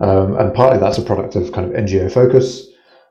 [0.00, 2.66] Um, and partly that's a product of kind of NGO focus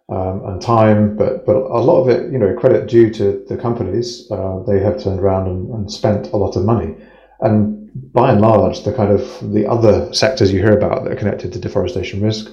[0.09, 3.57] um, and time, but but a lot of it, you know, credit due to the
[3.57, 4.29] companies.
[4.31, 6.95] Uh, they have turned around and, and spent a lot of money,
[7.41, 11.17] and by and large, the kind of the other sectors you hear about that are
[11.17, 12.51] connected to deforestation risk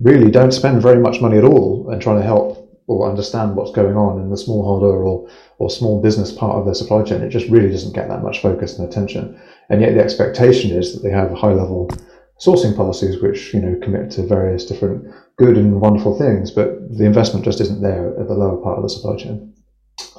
[0.00, 3.72] really don't spend very much money at all in trying to help or understand what's
[3.72, 5.28] going on in the smallholder or
[5.58, 7.22] or small business part of their supply chain.
[7.22, 9.40] It just really doesn't get that much focus and attention.
[9.70, 11.90] And yet the expectation is that they have high level
[12.40, 15.06] sourcing policies which you know commit to various different
[15.38, 18.82] good and wonderful things, but the investment just isn't there at the lower part of
[18.82, 19.54] the supply chain.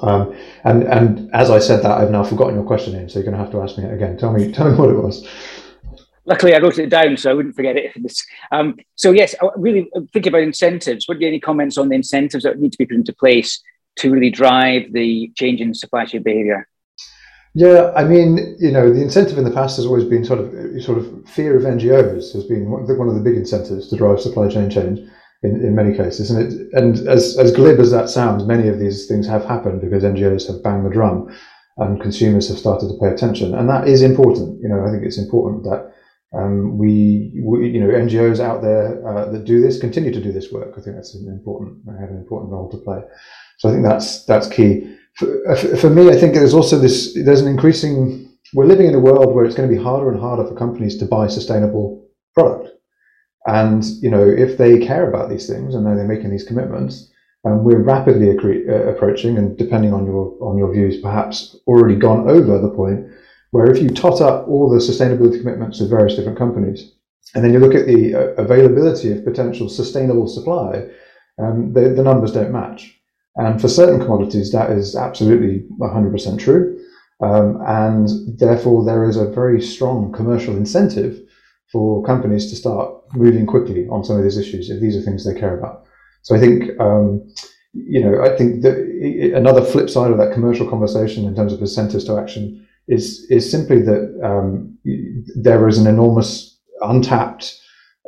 [0.02, 3.08] Um, and and as I said that, I've now forgotten your question, Ian.
[3.08, 4.16] So you're going to have to ask me it again.
[4.16, 5.26] Tell me, tell me what it was.
[6.24, 7.92] Luckily, I wrote it down, so I wouldn't forget it.
[8.52, 11.08] Um, so yes, really think about incentives.
[11.08, 13.60] What are any comments on the incentives that need to be put into place
[13.96, 16.68] to really drive the change in supply chain behaviour?
[17.54, 20.82] Yeah, I mean, you know, the incentive in the past has always been sort of
[20.82, 24.48] sort of fear of NGOs has been one of the big incentives to drive supply
[24.48, 25.00] chain change
[25.46, 26.30] in, in many cases.
[26.30, 29.80] And it, and as as glib as that sounds, many of these things have happened
[29.80, 31.28] because NGOs have banged the drum
[31.78, 33.54] and consumers have started to pay attention.
[33.54, 34.60] And that is important.
[34.62, 35.92] You know, I think it's important that
[36.36, 40.32] um, we, we, you know, NGOs out there uh, that do this continue to do
[40.32, 40.74] this work.
[40.76, 43.00] I think that's an important, have an important role to play.
[43.58, 44.96] So I think that's that's key.
[45.14, 45.26] For,
[45.76, 47.14] for me, I think there's also this.
[47.14, 48.28] There's an increasing.
[48.54, 50.96] We're living in a world where it's going to be harder and harder for companies
[50.98, 52.70] to buy sustainable product.
[53.46, 57.10] And you know, if they care about these things and they're making these commitments,
[57.44, 61.96] and we're rapidly accre- uh, approaching, and depending on your on your views, perhaps already
[61.96, 63.06] gone over the point
[63.52, 66.92] where if you tot up all the sustainability commitments of various different companies,
[67.34, 70.88] and then you look at the uh, availability of potential sustainable supply,
[71.38, 72.98] um, the, the numbers don't match.
[73.36, 76.80] And for certain commodities, that is absolutely 100% true.
[77.20, 81.20] Um, and therefore, there is a very strong commercial incentive
[81.70, 85.24] for companies to start moving quickly on some of these issues if these are things
[85.24, 85.84] they care about.
[86.22, 87.26] So I think, um,
[87.72, 88.76] you know, I think that
[89.34, 93.50] another flip side of that commercial conversation in terms of incentives to action is is
[93.50, 94.76] simply that um,
[95.34, 97.60] there is an enormous untapped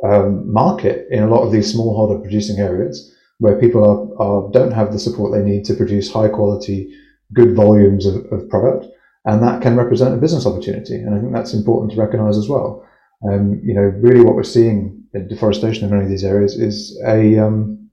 [0.03, 4.71] um, market in a lot of these smallholder producing areas where people are, are, don't
[4.71, 6.93] have the support they need to produce high quality,
[7.33, 8.85] good volumes of, of, product,
[9.25, 10.95] and that can represent a business opportunity.
[10.95, 12.85] And I think that's important to recognise as well.
[13.27, 16.97] Um, you know, really, what we're seeing in deforestation in many of these areas is
[17.05, 17.89] a um,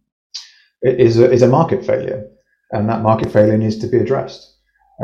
[0.83, 2.25] is a, is a market failure,
[2.73, 4.53] and that market failure needs to be addressed.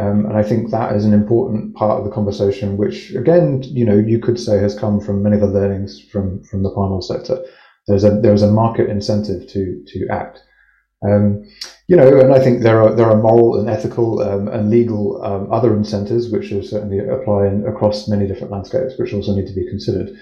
[0.01, 3.85] Um, and I think that is an important part of the conversation, which again, you
[3.85, 6.93] know, you could say has come from many of the learnings from from the palm
[6.93, 7.45] oil sector.
[7.89, 10.41] There's a there's a market incentive to to act.
[11.05, 11.45] Um,
[11.89, 15.23] you know, and I think there are there are moral and ethical um, and legal
[15.25, 19.55] um, other incentives which are certainly applying across many different landscapes, which also need to
[19.55, 20.17] be considered.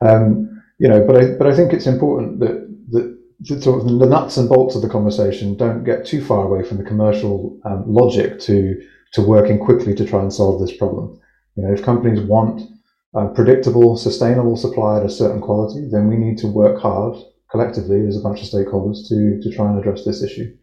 [0.00, 4.06] Um, you know, but I but I think it's important that that sort of the
[4.06, 7.84] nuts and bolts of the conversation don't get too far away from the commercial um,
[7.86, 8.80] logic to
[9.12, 11.20] to working quickly to try and solve this problem.
[11.56, 12.62] You know, if companies want
[13.34, 17.16] predictable, sustainable supply at a certain quality, then we need to work hard
[17.52, 20.56] collectively as a bunch of stakeholders to, to try and address this issue.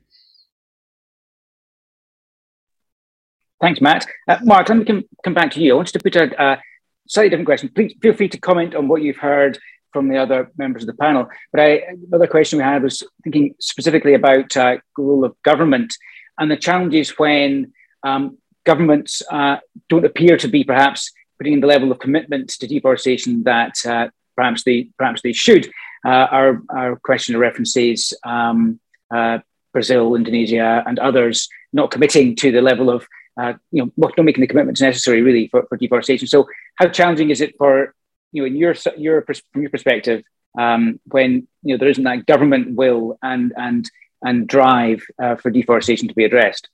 [3.61, 4.07] Thanks, Matt.
[4.27, 5.73] Uh, Mark, let me come, come back to you.
[5.73, 6.59] I wanted to put a,
[7.07, 7.69] slightly different question.
[7.73, 9.57] Please feel free to comment on what you've heard
[9.91, 11.27] from the other members of the panel.
[11.51, 15.93] But I, another question we had was thinking specifically about uh, the role of government
[16.37, 17.73] and the challenges when
[18.03, 19.57] um, governments uh,
[19.89, 24.09] don't appear to be perhaps putting in the level of commitment to deforestation that uh,
[24.35, 25.69] perhaps they perhaps they should.
[26.05, 28.79] Uh, our our question references um,
[29.13, 29.39] uh,
[29.73, 33.05] Brazil, Indonesia, and others not committing to the level of
[33.39, 36.27] uh, you know not making the commitments necessary really for, for deforestation.
[36.27, 37.93] So how challenging is it for
[38.31, 40.23] you know in your your from your perspective
[40.57, 43.89] um, when you know there isn't that government will and and
[44.23, 46.69] and drive uh, for deforestation to be addressed?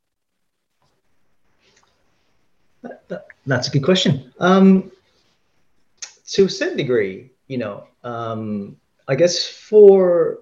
[2.81, 4.31] That, that's a good question.
[4.39, 4.91] Um,
[6.33, 10.39] to a certain degree, you know, um, I guess for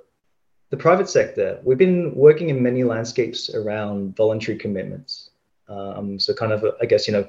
[0.69, 5.29] the private sector, we've been working in many landscapes around voluntary commitments.
[5.67, 7.27] Um, so, kind of, I guess, you know,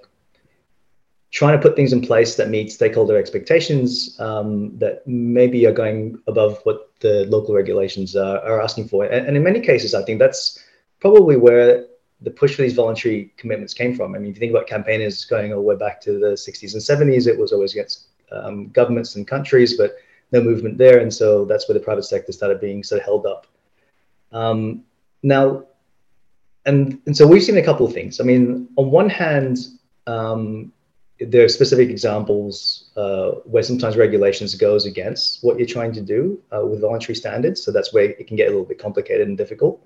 [1.31, 6.19] trying to put things in place that meet stakeholder expectations um, that maybe are going
[6.29, 9.05] above what the local regulations are, are asking for.
[9.05, 10.63] And, and, in many cases, I think that's
[11.01, 11.87] probably where
[12.21, 14.15] the push for these voluntary commitments came from.
[14.15, 16.73] I mean, if you think about campaigners going all the way back to the 60s
[16.73, 19.97] and 70s, it was always against um, governments and countries, but
[20.35, 20.99] no movement there.
[21.03, 23.43] And so that's where the private sector started being sort of held up.
[24.41, 24.59] Um,
[25.23, 25.45] now,
[26.67, 28.21] and, and so we've seen a couple of things.
[28.21, 29.57] I mean, on one hand,
[30.07, 30.73] um,
[31.21, 36.21] there are specific examples uh, where sometimes regulations goes against what you're trying to do
[36.55, 37.63] uh, with voluntary standards.
[37.65, 39.81] So that's where it can get a little bit complicated and difficult.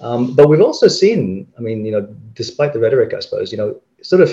[0.00, 3.58] Um, but we've also seen, I mean, you know, despite the rhetoric, I suppose, you
[3.58, 4.30] know, sort of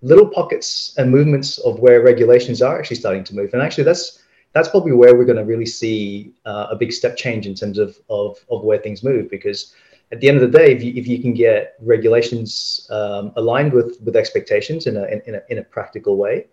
[0.00, 3.52] little pockets and movements of where regulations are actually starting to move.
[3.52, 4.22] And actually, that's
[4.58, 7.78] that's probably where we're going to really see uh, a big step change in terms
[7.78, 9.30] of, of, of where things move.
[9.30, 9.72] Because
[10.10, 13.72] at the end of the day, if you, if you can get regulations um, aligned
[13.72, 16.46] with, with expectations in a, in, a, in a practical way,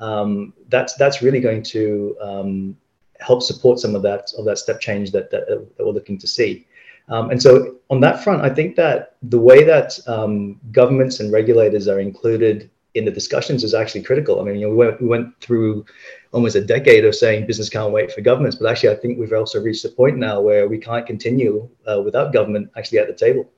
[0.00, 2.76] um, that's, that's really going to um,
[3.20, 6.26] help support some of that, of that step change that, that, that we're looking to
[6.26, 6.66] see.
[7.08, 11.30] Um, and so on that front, I think that the way that um, governments and
[11.30, 14.40] regulators are included in the discussions is actually critical.
[14.40, 15.84] I mean, you know, we went, we went through
[16.32, 19.32] almost a decade of saying business can't wait for governments, but actually, I think we've
[19.32, 23.14] also reached a point now where we can't continue uh, without government actually at the
[23.14, 23.50] table.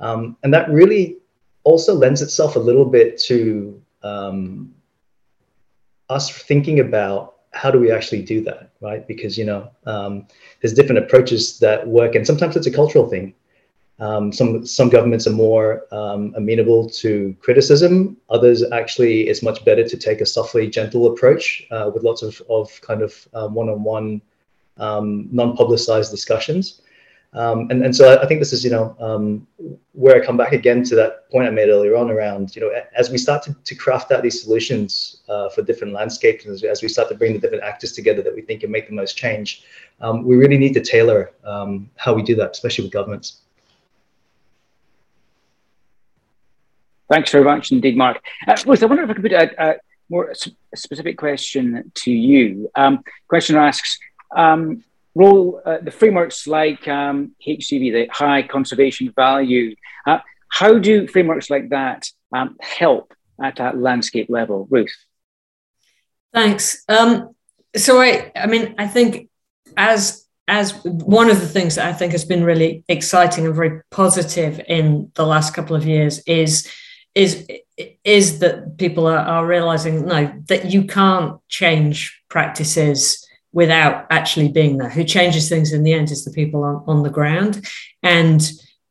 [0.00, 1.18] Um, and that really
[1.64, 4.74] also lends itself a little bit to um,
[6.08, 9.06] us thinking about how do we actually do that, right?
[9.06, 10.26] Because you know, um,
[10.60, 13.34] there's different approaches that work, and sometimes it's a cultural thing.
[14.00, 18.16] Um, some some governments are more um, amenable to criticism.
[18.30, 22.40] Others actually, it's much better to take a softly gentle approach uh, with lots of
[22.48, 24.22] of kind of um, one-on-one,
[24.76, 26.82] um, non-publicized discussions.
[27.34, 29.44] Um, and, and so I think this is, you know,
[29.92, 32.70] where I come back again to that point I made earlier on around, you know,
[32.96, 36.80] as we start to, to craft out these solutions uh, for different landscapes, as, as,
[36.80, 39.18] we start to bring the different actors together that we think can make the most
[39.18, 39.64] change,
[40.22, 41.32] we really need to tailor
[41.96, 43.42] how we do that, especially with governments.
[47.10, 48.20] Thanks very much indeed, Mark.
[48.46, 49.76] Uh, Ruth, I wonder if I could put a, a
[50.10, 50.34] more
[50.74, 52.70] specific question to you.
[52.74, 53.98] Um, questioner asks,
[54.36, 54.84] um,
[55.14, 59.74] role, uh, the frameworks like um, HCV, the high conservation value,
[60.06, 60.18] uh,
[60.50, 64.66] how do frameworks like that um, help at that landscape level?
[64.70, 64.94] Ruth?
[66.32, 66.84] Thanks.
[66.88, 67.34] Um,
[67.76, 69.28] so I, I mean, I think
[69.76, 73.82] as as one of the things that I think has been really exciting and very
[73.90, 76.66] positive in the last couple of years is
[77.14, 77.48] is
[78.04, 84.78] is that people are, are realizing no that you can't change practices without actually being
[84.78, 84.90] there.
[84.90, 87.66] Who changes things in the end is the people on, on the ground.
[88.02, 88.48] And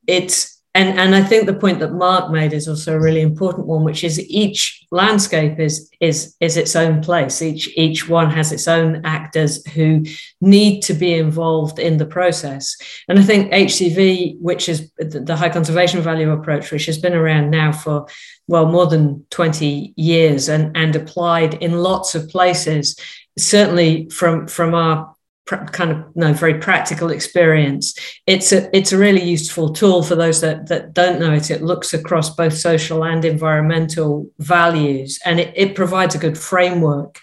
[0.07, 3.65] it's and, and I think the point that Mark made is also a really important
[3.65, 7.41] one, which is each landscape is is is its own place.
[7.41, 10.05] Each each one has its own actors who
[10.39, 12.77] need to be involved in the process.
[13.09, 17.49] And I think HCV, which is the high conservation value approach, which has been around
[17.49, 18.05] now for
[18.47, 22.95] well more than 20 years and, and applied in lots of places,
[23.35, 25.16] certainly from from our
[25.47, 27.95] kind of no very practical experience.
[28.25, 31.49] It's a it's a really useful tool for those that that don't know it.
[31.49, 37.19] It looks across both social and environmental values and it, it provides a good framework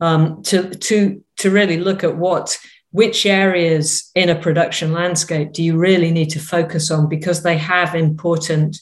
[0.00, 2.58] um, to to to really look at what
[2.92, 7.58] which areas in a production landscape do you really need to focus on because they
[7.58, 8.78] have important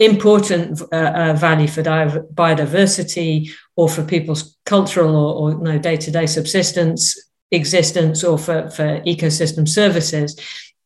[0.00, 7.16] important uh, uh, value for biodiversity or for people's cultural or, or no day-to-day subsistence
[7.54, 10.38] existence or for, for ecosystem services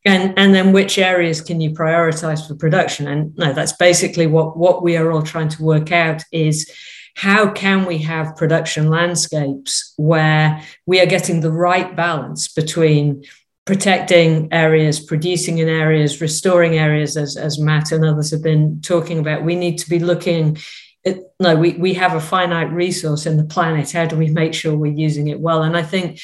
[0.05, 4.57] and and then which areas can you prioritize for production and no that's basically what
[4.57, 6.71] what we are all trying to work out is
[7.15, 13.23] how can we have production landscapes where we are getting the right balance between
[13.69, 19.19] protecting areas, producing in areas, restoring areas, as, as Matt and others have been talking
[19.19, 19.43] about.
[19.43, 20.57] We need to be looking
[21.05, 23.91] at, no, we, we have a finite resource in the planet.
[23.91, 25.61] How do we make sure we're using it well?
[25.61, 26.19] And I think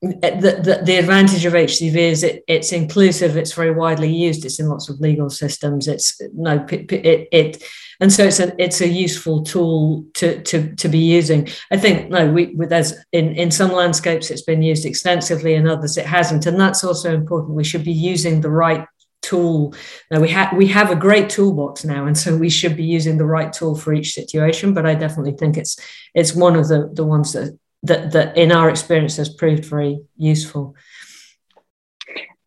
[0.00, 4.68] the, the, advantage of HCV is it, it's inclusive, it's very widely used, it's in
[4.68, 5.88] lots of legal systems.
[5.88, 7.64] It's no it, it
[8.00, 11.48] and so it's a it's a useful tool to to, to be using.
[11.72, 15.96] I think no, we there's in, in some landscapes it's been used extensively, in others
[15.96, 17.56] it hasn't, and that's also important.
[17.56, 18.86] We should be using the right
[19.22, 19.74] tool.
[20.12, 23.18] Now we have we have a great toolbox now, and so we should be using
[23.18, 24.74] the right tool for each situation.
[24.74, 25.76] But I definitely think it's
[26.14, 30.00] it's one of the the ones that that, that in our experience has proved very
[30.16, 30.74] useful.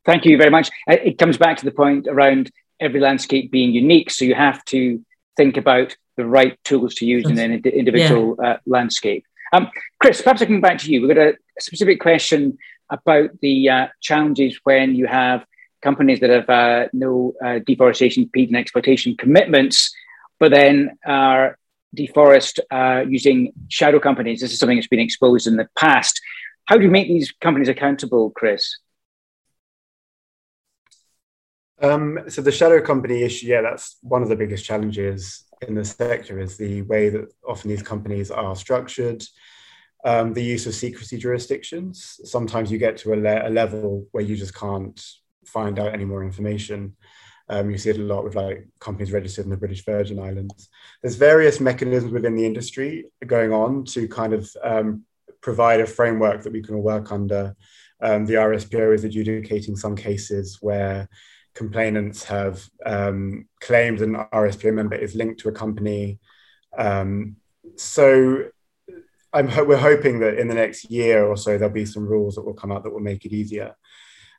[0.05, 0.69] Thank you very much.
[0.89, 4.09] Uh, it comes back to the point around every landscape being unique.
[4.09, 5.03] So you have to
[5.37, 8.49] think about the right tools to use in an individual yeah.
[8.49, 9.25] uh, landscape.
[9.53, 9.69] Um,
[9.99, 11.01] Chris, perhaps I come back to you.
[11.01, 12.57] We've got a specific question
[12.89, 15.45] about the uh, challenges when you have
[15.81, 19.93] companies that have uh, no uh, deforestation, peat, and exploitation commitments,
[20.39, 21.57] but then are
[21.97, 24.41] deforest uh, using shadow companies.
[24.41, 26.19] This is something that's been exposed in the past.
[26.65, 28.77] How do you make these companies accountable, Chris?
[31.81, 35.83] Um, so the shadow company issue, yeah, that's one of the biggest challenges in the
[35.83, 39.23] sector is the way that often these companies are structured,
[40.05, 42.19] um, the use of secrecy jurisdictions.
[42.23, 44.99] Sometimes you get to a, le- a, level where you just can't
[45.45, 46.95] find out any more information.
[47.49, 50.69] Um, you see it a lot with like companies registered in the British Virgin Islands.
[51.01, 55.03] There's various mechanisms within the industry going on to kind of um,
[55.41, 57.55] provide a framework that we can work under.
[58.01, 61.09] Um, the RSPO is adjudicating some cases where
[61.53, 66.19] complainants have um, claimed an RSPO member is linked to a company.
[66.77, 67.35] Um,
[67.75, 68.45] so
[69.33, 72.45] I'm we're hoping that in the next year or so there'll be some rules that
[72.45, 73.75] will come out that will make it easier.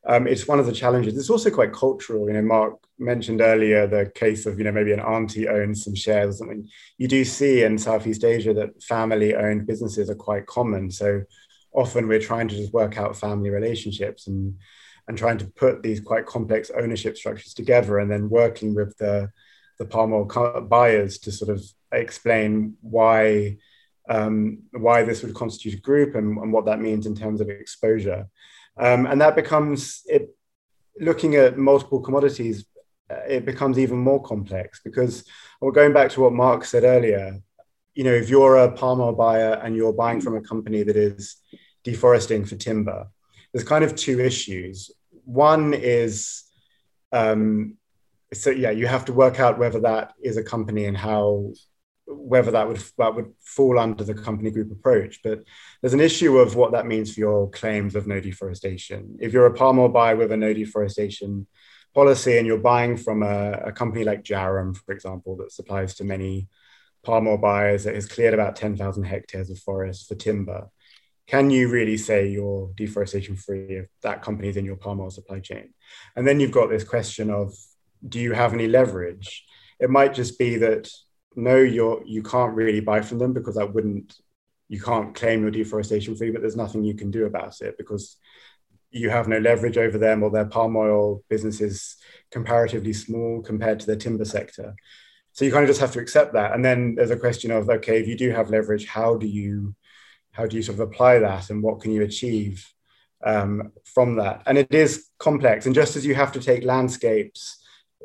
[0.04, 1.16] Um, it's one of the challenges.
[1.16, 2.26] It's also quite cultural.
[2.26, 5.94] You know, Mark mentioned earlier the case of you know maybe an auntie owns some
[5.94, 6.68] shares or something.
[6.98, 10.90] You do see in Southeast Asia that family-owned businesses are quite common.
[10.90, 11.22] So
[11.72, 14.56] often we're trying to just work out family relationships and
[15.08, 19.30] and trying to put these quite complex ownership structures together, and then working with the
[19.78, 23.56] the palm oil buyers to sort of explain why
[24.08, 27.48] um, why this would constitute a group and, and, what that means in terms of
[27.48, 28.26] exposure.
[28.76, 30.34] Um, and that becomes it.
[31.00, 32.66] Looking at multiple commodities,
[33.10, 35.24] uh, it becomes even more complex because
[35.60, 37.40] we're going back to what Mark said earlier.
[37.94, 40.96] You know, if you're a palm oil buyer and you're buying from a company that
[40.96, 41.36] is
[41.82, 43.08] deforesting for timber,
[43.52, 44.90] there's kind of two issues.
[45.24, 46.44] One is
[47.10, 47.78] um,
[48.32, 51.52] so yeah, you have to work out whether that is a company and how
[52.16, 55.20] whether that would that would fall under the company group approach.
[55.22, 55.40] But
[55.80, 59.16] there's an issue of what that means for your claims of no deforestation.
[59.20, 61.46] If you're a palm oil buyer with a no deforestation
[61.94, 66.04] policy and you're buying from a, a company like Djarum, for example, that supplies to
[66.04, 66.48] many
[67.04, 70.68] palm oil buyers that has cleared about 10,000 hectares of forest for timber,
[71.26, 75.10] can you really say you're deforestation free if that company is in your palm oil
[75.10, 75.72] supply chain?
[76.16, 77.54] And then you've got this question of
[78.06, 79.44] do you have any leverage?
[79.78, 80.90] It might just be that
[81.36, 84.14] no, you're you can't really buy from them because that wouldn't
[84.68, 88.16] you can't claim your deforestation free, but there's nothing you can do about it because
[88.90, 91.96] you have no leverage over them or their palm oil business is
[92.30, 94.74] comparatively small compared to the timber sector.
[95.32, 96.52] So you kind of just have to accept that.
[96.52, 99.74] And then there's a question of okay, if you do have leverage, how do you
[100.32, 102.66] how do you sort of apply that and what can you achieve
[103.24, 104.42] um, from that?
[104.46, 105.66] And it is complex.
[105.66, 107.61] And just as you have to take landscapes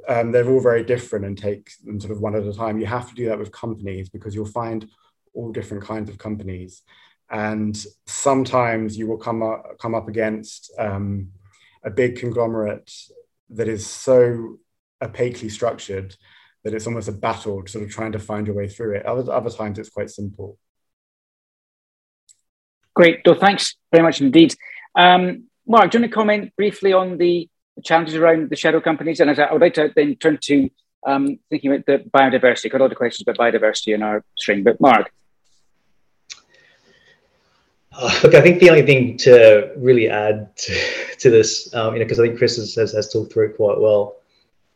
[0.07, 2.79] um, they're all very different and take them sort of one at a time.
[2.79, 4.87] You have to do that with companies because you'll find
[5.33, 6.81] all different kinds of companies.
[7.29, 11.31] And sometimes you will come up, come up against um,
[11.83, 12.89] a big conglomerate
[13.49, 14.59] that is so
[15.01, 16.15] opaquely structured
[16.63, 19.05] that it's almost a battle sort of trying to find your way through it.
[19.05, 20.57] Other, other times it's quite simple.
[22.93, 23.19] Great.
[23.25, 24.55] So thanks very much indeed.
[24.95, 27.49] Um, Mark, do you want to comment briefly on the
[27.83, 29.19] challenges around the shadow companies.
[29.19, 30.69] And I would like to then turn to
[31.05, 32.71] um, thinking about the biodiversity.
[32.71, 35.11] Got a lot of questions about biodiversity in our string, but Mark.
[37.93, 40.75] Uh, look, I think the only thing to really add to,
[41.19, 43.57] to this, um, you know, because I think Chris has, has, has, talked through it
[43.57, 44.17] quite well,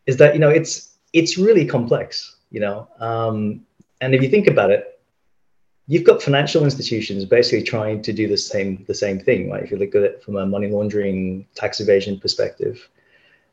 [0.07, 3.63] is that you know it's it's really complex, you know, um,
[3.99, 4.90] and if you think about it,
[5.87, 9.63] you've got financial institutions basically trying to do the same the same thing, right?
[9.63, 12.89] If you look at it from a money laundering, tax evasion perspective,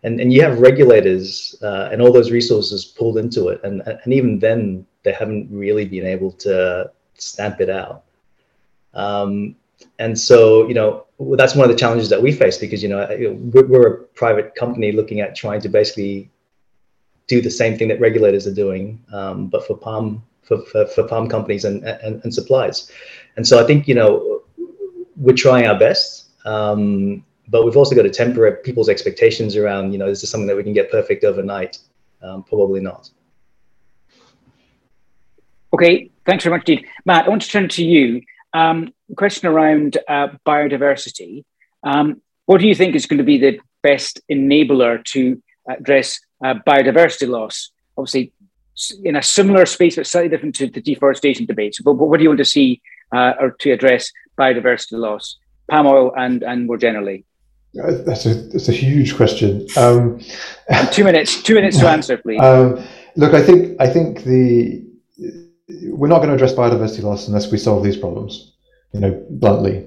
[0.02, 4.12] and and you have regulators uh, and all those resources pulled into it, and and
[4.12, 8.04] even then they haven't really been able to stamp it out.
[8.94, 9.56] Um,
[9.98, 11.06] and so you know
[11.36, 13.06] that's one of the challenges that we face because you know
[13.52, 16.30] we're a private company looking at trying to basically
[17.26, 21.06] do the same thing that regulators are doing, um, but for palm for, for, for
[21.06, 22.90] palm companies and, and, and supplies.
[23.36, 24.42] And so I think, you know,
[25.16, 26.30] we're trying our best.
[26.46, 30.46] Um, but we've also got to temper people's expectations around, you know, this is something
[30.46, 31.78] that we can get perfect overnight?
[32.22, 33.10] Um, probably not.
[35.72, 36.86] Okay, thanks very much indeed.
[37.04, 38.22] Matt, I want to turn to you.
[38.54, 41.44] Um, question around uh, biodiversity.
[41.84, 46.54] Um, what do you think is going to be the best enabler to address uh,
[46.66, 47.70] biodiversity loss?
[47.96, 48.32] Obviously,
[49.04, 51.80] in a similar space, but slightly different to the deforestation debates.
[51.80, 52.80] But, but what do you want to see
[53.14, 55.36] uh, or to address biodiversity loss,
[55.70, 57.24] palm oil, and and more generally?
[57.74, 59.66] That's a that's a huge question.
[59.76, 60.20] Um,
[60.92, 62.40] two minutes, two minutes to answer, please.
[62.40, 62.82] Um,
[63.16, 64.84] look, I think I think the
[65.90, 68.54] we're not going to address biodiversity loss unless we solve these problems.
[68.92, 69.86] You know, bluntly,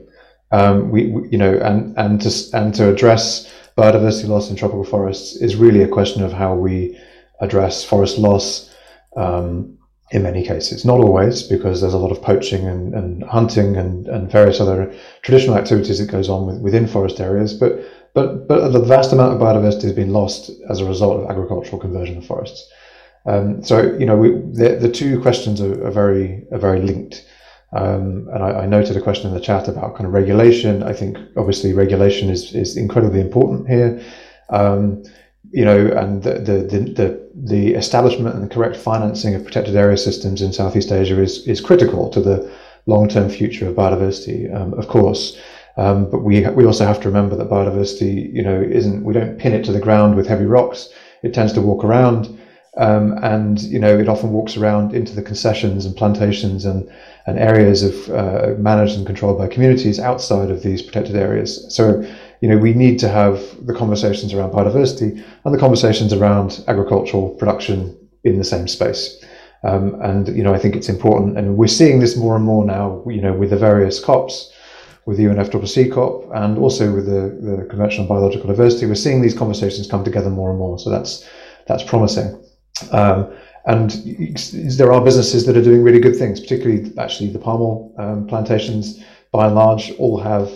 [0.51, 4.83] um, we, we, you know, and and to and to address biodiversity loss in tropical
[4.83, 6.99] forests is really a question of how we
[7.39, 8.70] address forest loss
[9.15, 9.77] um,
[10.11, 10.83] in many cases.
[10.85, 14.93] Not always, because there's a lot of poaching and, and hunting and, and various other
[15.21, 17.53] traditional activities that goes on with, within forest areas.
[17.53, 17.83] But
[18.13, 21.79] but but the vast amount of biodiversity has been lost as a result of agricultural
[21.79, 22.69] conversion of forests.
[23.25, 27.25] Um, so you know we, the, the two questions are, are very are very linked.
[27.73, 30.83] Um, and I, I, noted a question in the chat about kind of regulation.
[30.83, 34.03] I think obviously regulation is, is incredibly important here.
[34.49, 35.03] Um,
[35.49, 36.61] you know, and the, the,
[36.95, 41.45] the, the, establishment and the correct financing of protected area systems in Southeast Asia is,
[41.47, 42.51] is critical to the
[42.85, 45.39] long-term future of biodiversity, um, of course.
[45.77, 49.37] Um, but we, we also have to remember that biodiversity, you know, isn't, we don't
[49.39, 50.89] pin it to the ground with heavy rocks.
[51.23, 52.37] It tends to walk around.
[52.77, 56.89] Um, and, you know, it often walks around into the concessions and plantations and,
[57.25, 61.65] and areas of uh, managed and controlled by communities outside of these protected areas.
[61.73, 62.05] So
[62.41, 67.29] you know, we need to have the conversations around biodiversity and the conversations around agricultural
[67.35, 69.23] production in the same space.
[69.63, 72.65] Um, and you know, I think it's important, and we're seeing this more and more
[72.65, 73.03] now.
[73.07, 74.51] You know, with the various COPs,
[75.05, 79.21] with the UNFCCC COP, and also with the, the Convention on Biological Diversity, we're seeing
[79.21, 80.79] these conversations come together more and more.
[80.79, 81.29] So that's
[81.67, 82.43] that's promising.
[82.91, 83.31] Um,
[83.67, 83.91] and
[84.77, 88.25] there are businesses that are doing really good things, particularly actually the palm oil um,
[88.25, 90.51] plantations, by and large, all have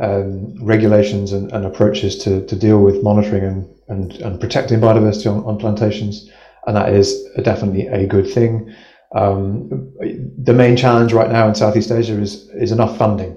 [0.00, 5.30] um, regulations and, and, approaches to, to deal with monitoring and, and, and protecting biodiversity
[5.30, 6.30] on, on, plantations.
[6.66, 8.74] And that is definitely a good thing.
[9.14, 9.92] Um,
[10.38, 13.36] the main challenge right now in Southeast Asia is, is enough funding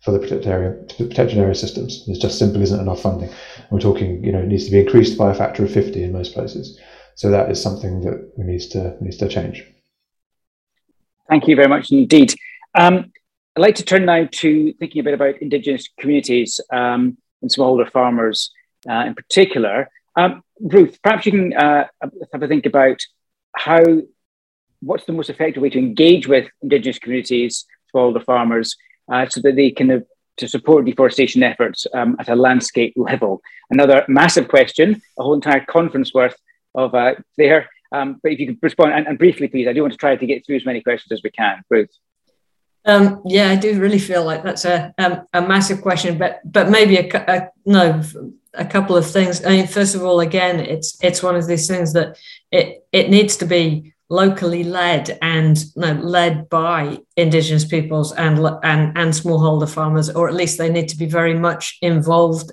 [0.00, 2.04] for the protected area, protected area systems.
[2.06, 3.30] There just simply isn't enough funding.
[3.70, 6.12] we're talking, you know, it needs to be increased by a factor of 50 in
[6.12, 6.78] most places.
[7.14, 9.64] So that is something that needs to needs to change.
[11.28, 12.34] Thank you very much indeed.
[12.74, 13.12] Um,
[13.54, 17.90] I'd like to turn now to thinking a bit about Indigenous communities um, and smallholder
[17.90, 18.50] farmers
[18.88, 19.90] uh, in particular.
[20.16, 21.86] Um, Ruth, perhaps you can uh,
[22.32, 22.98] have a think about
[23.54, 23.82] how
[24.80, 28.74] what's the most effective way to engage with Indigenous communities, smallholder farmers,
[29.12, 30.00] uh, so that they can uh,
[30.38, 33.42] to support deforestation efforts um, at a landscape level.
[33.68, 36.36] Another massive question, a whole entire conference worth
[36.74, 37.68] of uh, there.
[37.92, 40.16] Um, but if you could respond and, and, briefly, please, I do want to try
[40.16, 41.62] to get through as many questions as we can.
[41.68, 41.90] Ruth.
[42.84, 46.68] Um, yeah, I do really feel like that's a um, a massive question, but but
[46.68, 48.02] maybe a, a, no
[48.54, 49.44] a couple of things.
[49.44, 52.18] I mean, first of all, again, it's it's one of these things that
[52.50, 58.98] it it needs to be locally led and no, led by indigenous peoples and and
[58.98, 62.50] and smallholder farmers, or at least they need to be very much involved,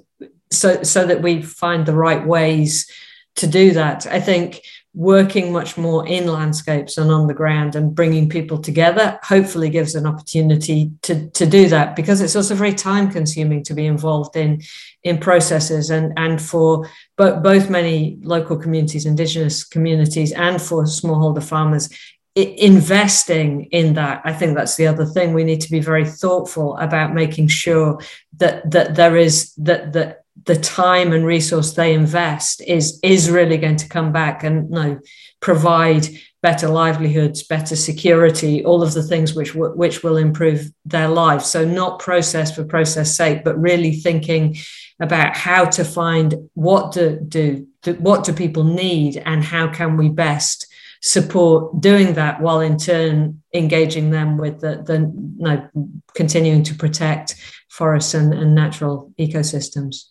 [0.51, 2.89] so so that we find the right ways
[3.35, 4.05] to do that.
[4.05, 4.61] I think
[4.95, 9.93] working much more in landscapes and on the ground and bringing people together hopefully gives
[9.93, 14.35] an opportunity to, to do that because it's also very time consuming to be involved
[14.35, 14.61] in
[15.03, 21.43] in processes and and for but both many local communities indigenous communities and for smallholder
[21.43, 21.89] farmers
[22.35, 24.21] investing in that.
[24.23, 27.99] I think that's the other thing we need to be very thoughtful about making sure
[28.37, 33.57] that that there is that that the time and resource they invest is is really
[33.57, 34.99] going to come back and you know,
[35.39, 36.07] provide
[36.41, 41.45] better livelihoods, better security, all of the things which which will improve their lives.
[41.45, 44.57] So not process for process sake, but really thinking
[44.99, 49.97] about how to find what do, do, do what do people need and how can
[49.97, 50.67] we best
[51.01, 55.69] support doing that while in turn engaging them with the, the you know,
[56.13, 57.35] continuing to protect
[57.69, 60.05] forests and, and natural ecosystems.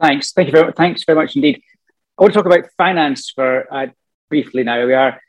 [0.00, 0.32] Thanks.
[0.32, 0.76] Thank you very much.
[0.76, 1.62] Thanks very much indeed.
[2.18, 3.86] I want to talk about finance for uh,
[4.28, 4.84] briefly now.
[4.86, 5.20] We are,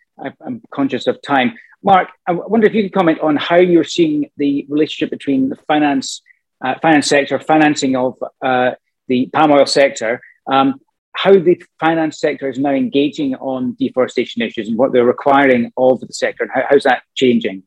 [0.46, 1.58] I'm conscious of time.
[1.84, 5.56] Mark, I wonder if you could comment on how you're seeing the relationship between the
[5.68, 6.22] finance,
[6.64, 8.72] uh, finance sector, financing of uh,
[9.08, 10.82] the palm oil sector, um,
[11.14, 16.00] how the finance sector is now engaging on deforestation issues and what they're requiring of
[16.00, 17.64] the sector, and how, how's that changing,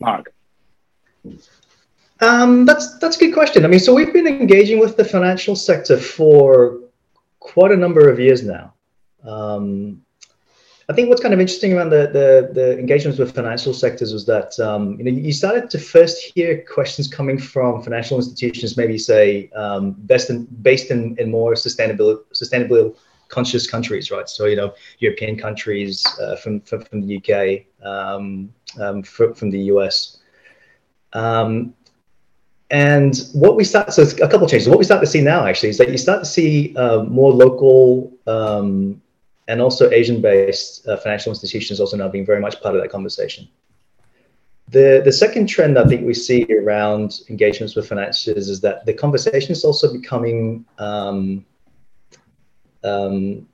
[0.00, 0.32] Mark?
[2.20, 3.64] Um, that's that's a good question.
[3.64, 6.78] I mean, so we've been engaging with the financial sector for
[7.38, 8.74] quite a number of years now.
[9.24, 10.02] Um,
[10.90, 14.26] I think what's kind of interesting around the, the, the engagements with financial sectors was
[14.26, 18.98] that um, you know you started to first hear questions coming from financial institutions, maybe
[18.98, 22.96] say um, best in, based in, in more sustainable sustainable
[23.28, 24.28] conscious countries, right?
[24.28, 29.50] So you know European countries uh, from, from, from the UK, um, um, from, from
[29.50, 30.18] the US.
[31.12, 31.74] Um,
[32.70, 34.68] and what we start, so a couple of changes.
[34.68, 37.32] What we start to see now actually is that you start to see uh, more
[37.32, 39.02] local um,
[39.48, 43.48] and also Asian-based uh, financial institutions also now being very much part of that conversation.
[44.68, 48.94] The, the second trend I think we see around engagements with financiers is that the
[48.94, 51.44] conversation is also becoming, um,
[52.84, 53.48] um,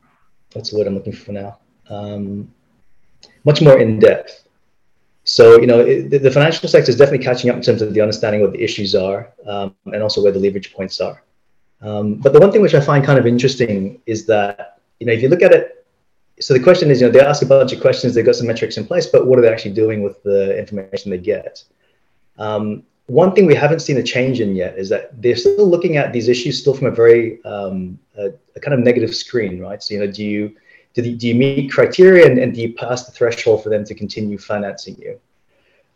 [0.53, 1.59] what's the word I'm looking for now?
[1.89, 2.53] Um,
[3.45, 4.46] much more in depth.
[5.27, 8.01] So, you know, it, the, financial sector is definitely catching up in terms of the
[8.01, 11.21] understanding of what the issues are um, and also where the leverage points are.
[11.83, 15.13] Um, but the one thing which I find kind of interesting is that, you know,
[15.13, 15.85] if you look at it,
[16.39, 18.47] so the question is, you know, they ask a bunch of questions, they've got some
[18.47, 21.65] metrics in place, but what are they actually doing with the information they get?
[22.39, 25.97] Um, one thing we haven't seen a change in yet is that they're still looking
[25.97, 29.83] at these issues still from a very um, a, a kind of negative screen, right?
[29.83, 30.57] So, you know, do you
[30.97, 33.85] do, the, do you meet criteria and, and, do you pass the threshold for them
[33.85, 35.21] to continue financing you?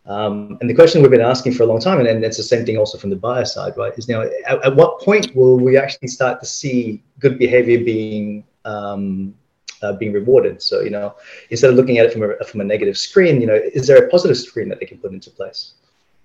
[0.05, 2.43] Um, and the question we've been asking for a long time, and, and it's the
[2.43, 3.91] same thing also from the buyer side, right?
[3.97, 8.43] Is now at, at what point will we actually start to see good behavior being
[8.63, 9.33] um,
[9.81, 10.61] uh, being rewarded?
[10.61, 11.15] So you know,
[11.49, 14.03] instead of looking at it from a from a negative screen, you know, is there
[14.03, 15.73] a positive screen that they can put into place?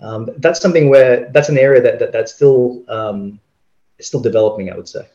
[0.01, 3.41] Um, that's something where that's an area that, that that's still um,
[4.01, 5.07] still developing, I would say.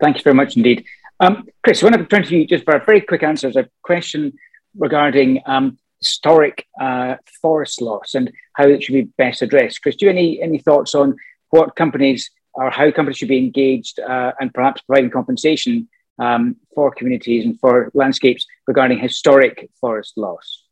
[0.00, 0.86] Thank you very much indeed.
[1.20, 3.50] Um, Chris, I want to turn to you just for a very quick answer.
[3.50, 4.32] There's a question
[4.74, 9.82] regarding um, historic uh, forest loss and how it should be best addressed.
[9.82, 11.16] Chris, do you have any, any thoughts on
[11.50, 16.90] what companies or how companies should be engaged uh, and perhaps providing compensation um, for
[16.90, 20.64] communities and for landscapes regarding historic forest loss?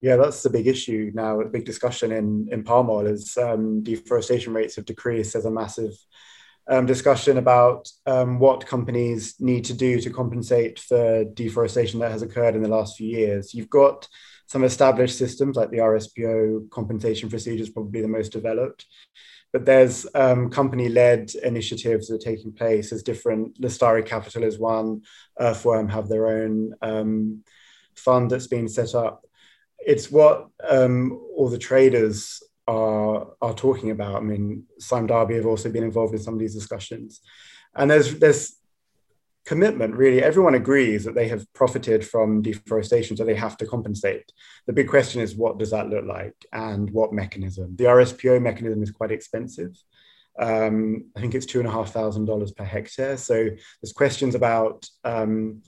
[0.00, 1.40] Yeah, that's the big issue now.
[1.40, 5.32] A big discussion in, in palm oil is um, deforestation rates have decreased.
[5.32, 5.94] There's a massive
[6.68, 12.22] um, discussion about um, what companies need to do to compensate for deforestation that has
[12.22, 13.52] occurred in the last few years.
[13.52, 14.06] You've got
[14.46, 18.86] some established systems like the RSPO compensation procedures, probably the most developed.
[19.52, 22.90] But there's um, company-led initiatives that are taking place.
[22.90, 23.60] There's different.
[23.60, 25.02] Lestari Capital is one.
[25.38, 27.44] Earthworm have their own um,
[27.94, 29.24] fund that's been set up.
[29.78, 34.16] It's what um, all the traders are are talking about.
[34.16, 37.20] I mean, Sime Darby have also been involved in some of these discussions,
[37.74, 38.56] and there's there's
[39.44, 39.94] commitment.
[39.94, 44.32] Really, everyone agrees that they have profited from deforestation, so they have to compensate.
[44.66, 47.76] The big question is, what does that look like, and what mechanism?
[47.76, 49.76] The RSPO mechanism is quite expensive.
[50.38, 53.16] Um, I think it's two and a half thousand dollars per hectare.
[53.16, 55.62] So there's questions about um,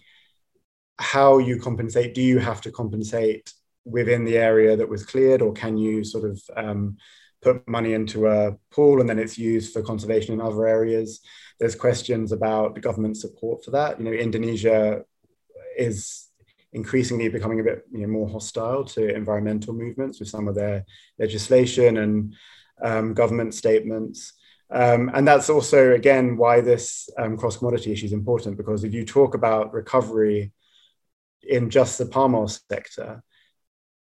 [0.99, 2.15] how you compensate.
[2.15, 3.53] Do you have to compensate
[3.85, 6.97] within the area that was cleared, or can you sort of um,
[7.43, 11.21] put money into a pool and then it's used for conservation in other areas?
[11.61, 13.99] There's questions about the government support for that.
[13.99, 15.05] You know, Indonesia
[15.77, 16.29] is
[16.73, 20.85] increasingly becoming a bit you know, more hostile to environmental movements with some of their
[21.19, 22.35] legislation and
[22.83, 24.33] um, government statements.
[24.71, 28.93] Um, and that's also, again, why this um, cross commodity issue is important because if
[28.93, 30.53] you talk about recovery
[31.43, 33.23] in just the palm oil sector,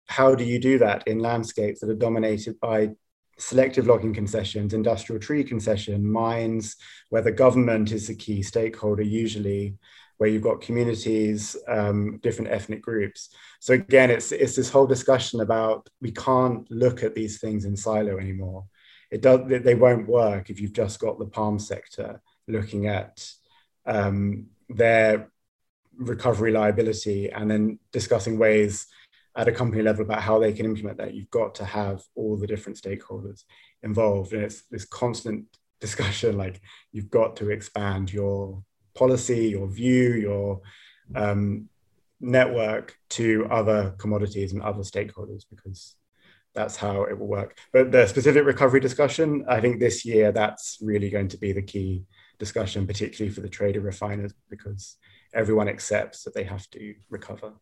[0.06, 2.90] how do you do that in landscapes that are dominated by
[3.38, 6.76] selective logging concessions, industrial tree concession, mines,
[7.08, 9.76] where the government is the key stakeholder usually,
[10.18, 13.30] where you've got communities, um, different ethnic groups.
[13.60, 17.76] So again, it's it's this whole discussion about we can't look at these things in
[17.76, 18.66] silo anymore.
[19.10, 23.28] It does they won't work if you've just got the palm sector looking at
[23.86, 25.30] um, their
[25.96, 28.86] recovery liability and then discussing ways
[29.36, 32.36] at a company level about how they can implement that, you've got to have all
[32.36, 33.44] the different stakeholders
[33.82, 34.32] involved.
[34.32, 35.46] And it's this constant
[35.80, 36.60] discussion like
[36.92, 38.62] you've got to expand your
[38.94, 40.60] policy, your view, your
[41.14, 41.68] um,
[42.20, 45.96] network to other commodities and other stakeholders because
[46.54, 47.58] that's how it will work.
[47.72, 51.62] But the specific recovery discussion, I think this year that's really going to be the
[51.62, 52.04] key
[52.38, 54.96] discussion, particularly for the trader refiners, because
[55.34, 57.52] everyone accepts that they have to recover.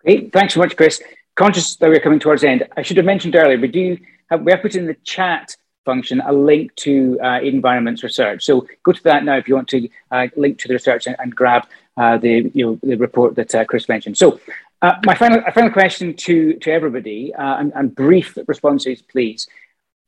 [0.00, 1.02] Great, thanks so much, Chris.
[1.36, 3.98] Conscious that we're coming towards the end, I should have mentioned earlier, we do
[4.30, 8.44] have, we have put in the chat function a link to uh, Aidenvironment's research.
[8.44, 11.16] So go to that now if you want to uh, link to the research and,
[11.18, 14.16] and grab uh, the, you know, the report that uh, Chris mentioned.
[14.16, 14.40] So
[14.82, 19.46] uh, my final, final question to, to everybody, uh, and, and, brief responses, please.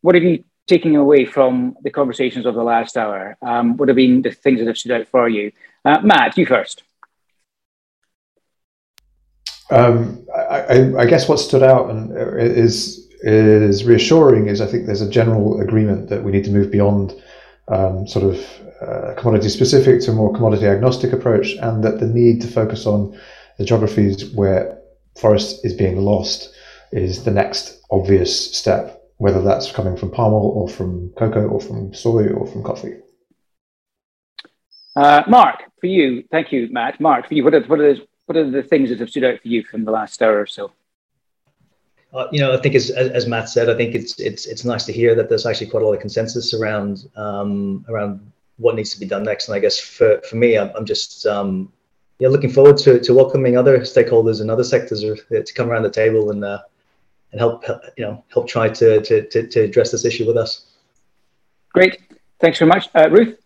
[0.01, 3.37] What have you taken away from the conversations of the last hour?
[3.43, 5.53] Um, what have been the things that have stood out for you?
[5.85, 6.83] Matt, you first.
[9.73, 14.87] Um, I, I, guess what stood out and uh, is is reassuring is I think
[14.87, 17.15] there's a general agreement that we need to move beyond
[17.69, 18.45] um, sort of
[18.83, 22.87] uh, commodity specific to a more commodity agnostic approach, and that the need to focus
[22.87, 23.19] on
[23.59, 24.79] the geographies where
[25.19, 26.53] forest is being lost
[26.91, 31.61] is the next obvious step, whether that's coming from palm oil or from cocoa or
[31.61, 32.95] from soy or from coffee.
[34.95, 37.01] Uh, Mark, for you, thank you, Matt.
[37.01, 37.97] Mark, for you, what are, what are
[38.27, 40.47] what are the things that have stood out for you from the last hour or
[40.47, 40.73] so?
[42.15, 44.85] Uh, you know, I think as, as Matt said, I think it's it's it's nice
[44.85, 48.93] to hear that there's actually quite a lot of consensus around um, around what needs
[48.93, 49.49] to be done next.
[49.49, 51.73] And I guess for, for me, I'm, I'm just um,
[52.19, 55.71] yeah looking forward to, to welcoming other stakeholders and other sectors or, uh, to come
[55.71, 56.61] around the table and uh,
[57.33, 60.37] and help, help you know help try to, to to to address this issue with
[60.37, 60.67] us.
[61.73, 61.99] Great,
[62.41, 63.42] thanks very much, uh, Ruth.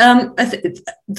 [0.00, 0.78] Um, th-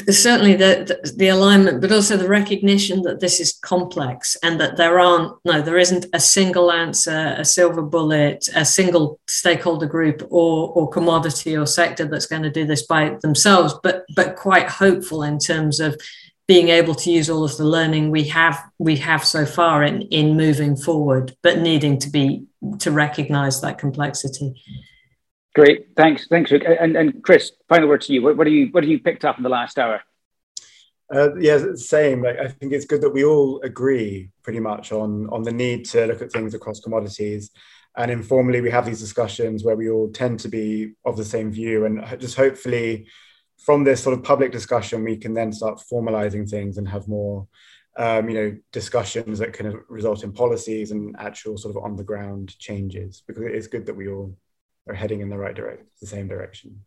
[0.10, 4.76] certainly the, the, the alignment, but also the recognition that this is complex and that
[4.76, 10.26] there aren't no, there isn't a single answer, a silver bullet, a single stakeholder group
[10.32, 13.76] or or commodity or sector that's going to do this by themselves.
[13.84, 15.96] But but quite hopeful in terms of
[16.48, 20.02] being able to use all of the learning we have we have so far in
[20.04, 22.46] in moving forward, but needing to be
[22.80, 24.62] to recognise that complexity.
[25.54, 26.64] Great, thanks, thanks, Rick.
[26.66, 28.22] And, and Chris, final word to you.
[28.22, 30.02] What, what do you what have you picked up in the last hour?
[31.14, 32.24] Uh, yeah, same.
[32.24, 35.86] Like, I think it's good that we all agree pretty much on on the need
[35.86, 37.52] to look at things across commodities,
[37.97, 41.52] and informally we have these discussions where we all tend to be of the same
[41.52, 43.08] view and just hopefully
[43.58, 47.47] from this sort of public discussion we can then start formalizing things and have more
[47.97, 52.04] um, you know discussions that can result in policies and actual sort of on the
[52.04, 54.36] ground changes because it is good that we all
[54.88, 56.84] are heading in the right direction the same direction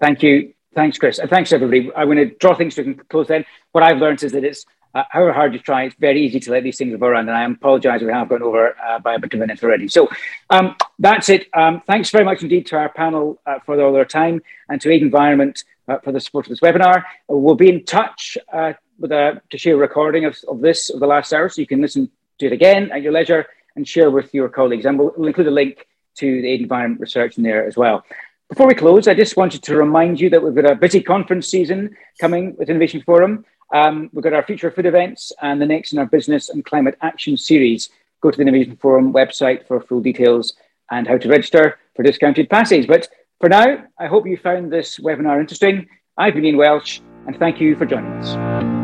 [0.00, 3.28] thank you thanks chris and thanks everybody i'm going to draw things to a close
[3.28, 4.64] then what i've learned is that it's
[4.94, 7.28] uh, however hard you try, it's very easy to let these things go around.
[7.28, 9.88] And I apologize, we have gone over uh, by a bit of minutes already.
[9.88, 10.08] So
[10.50, 11.46] um, that's it.
[11.54, 14.88] Um, thanks very much indeed to our panel uh, for all their time and to
[14.90, 17.04] Aidenvironment uh, for the support of this webinar.
[17.28, 21.00] we'll be in touch uh, with a, to share a recording of, of this of
[21.00, 24.10] the last hour so you can listen to it again at your leisure and share
[24.10, 24.84] with your colleagues.
[24.84, 25.86] And we'll, we'll include a link
[26.16, 28.04] to the Aidenvironment research in there as well.
[28.48, 31.48] Before we close, I just wanted to remind you that we've got a busy conference
[31.48, 33.44] season coming with Innovation Forum.
[33.72, 36.98] Um, we've got our future food events and the next in our business and climate
[37.00, 37.88] action series.
[38.20, 40.54] Go to the Innovation Forum website for full details
[40.90, 42.86] and how to register for discounted passes.
[42.86, 43.08] But
[43.40, 45.88] for now, I hope you found this webinar interesting.
[46.18, 48.81] I've been Ian Welsh, and thank you for joining us.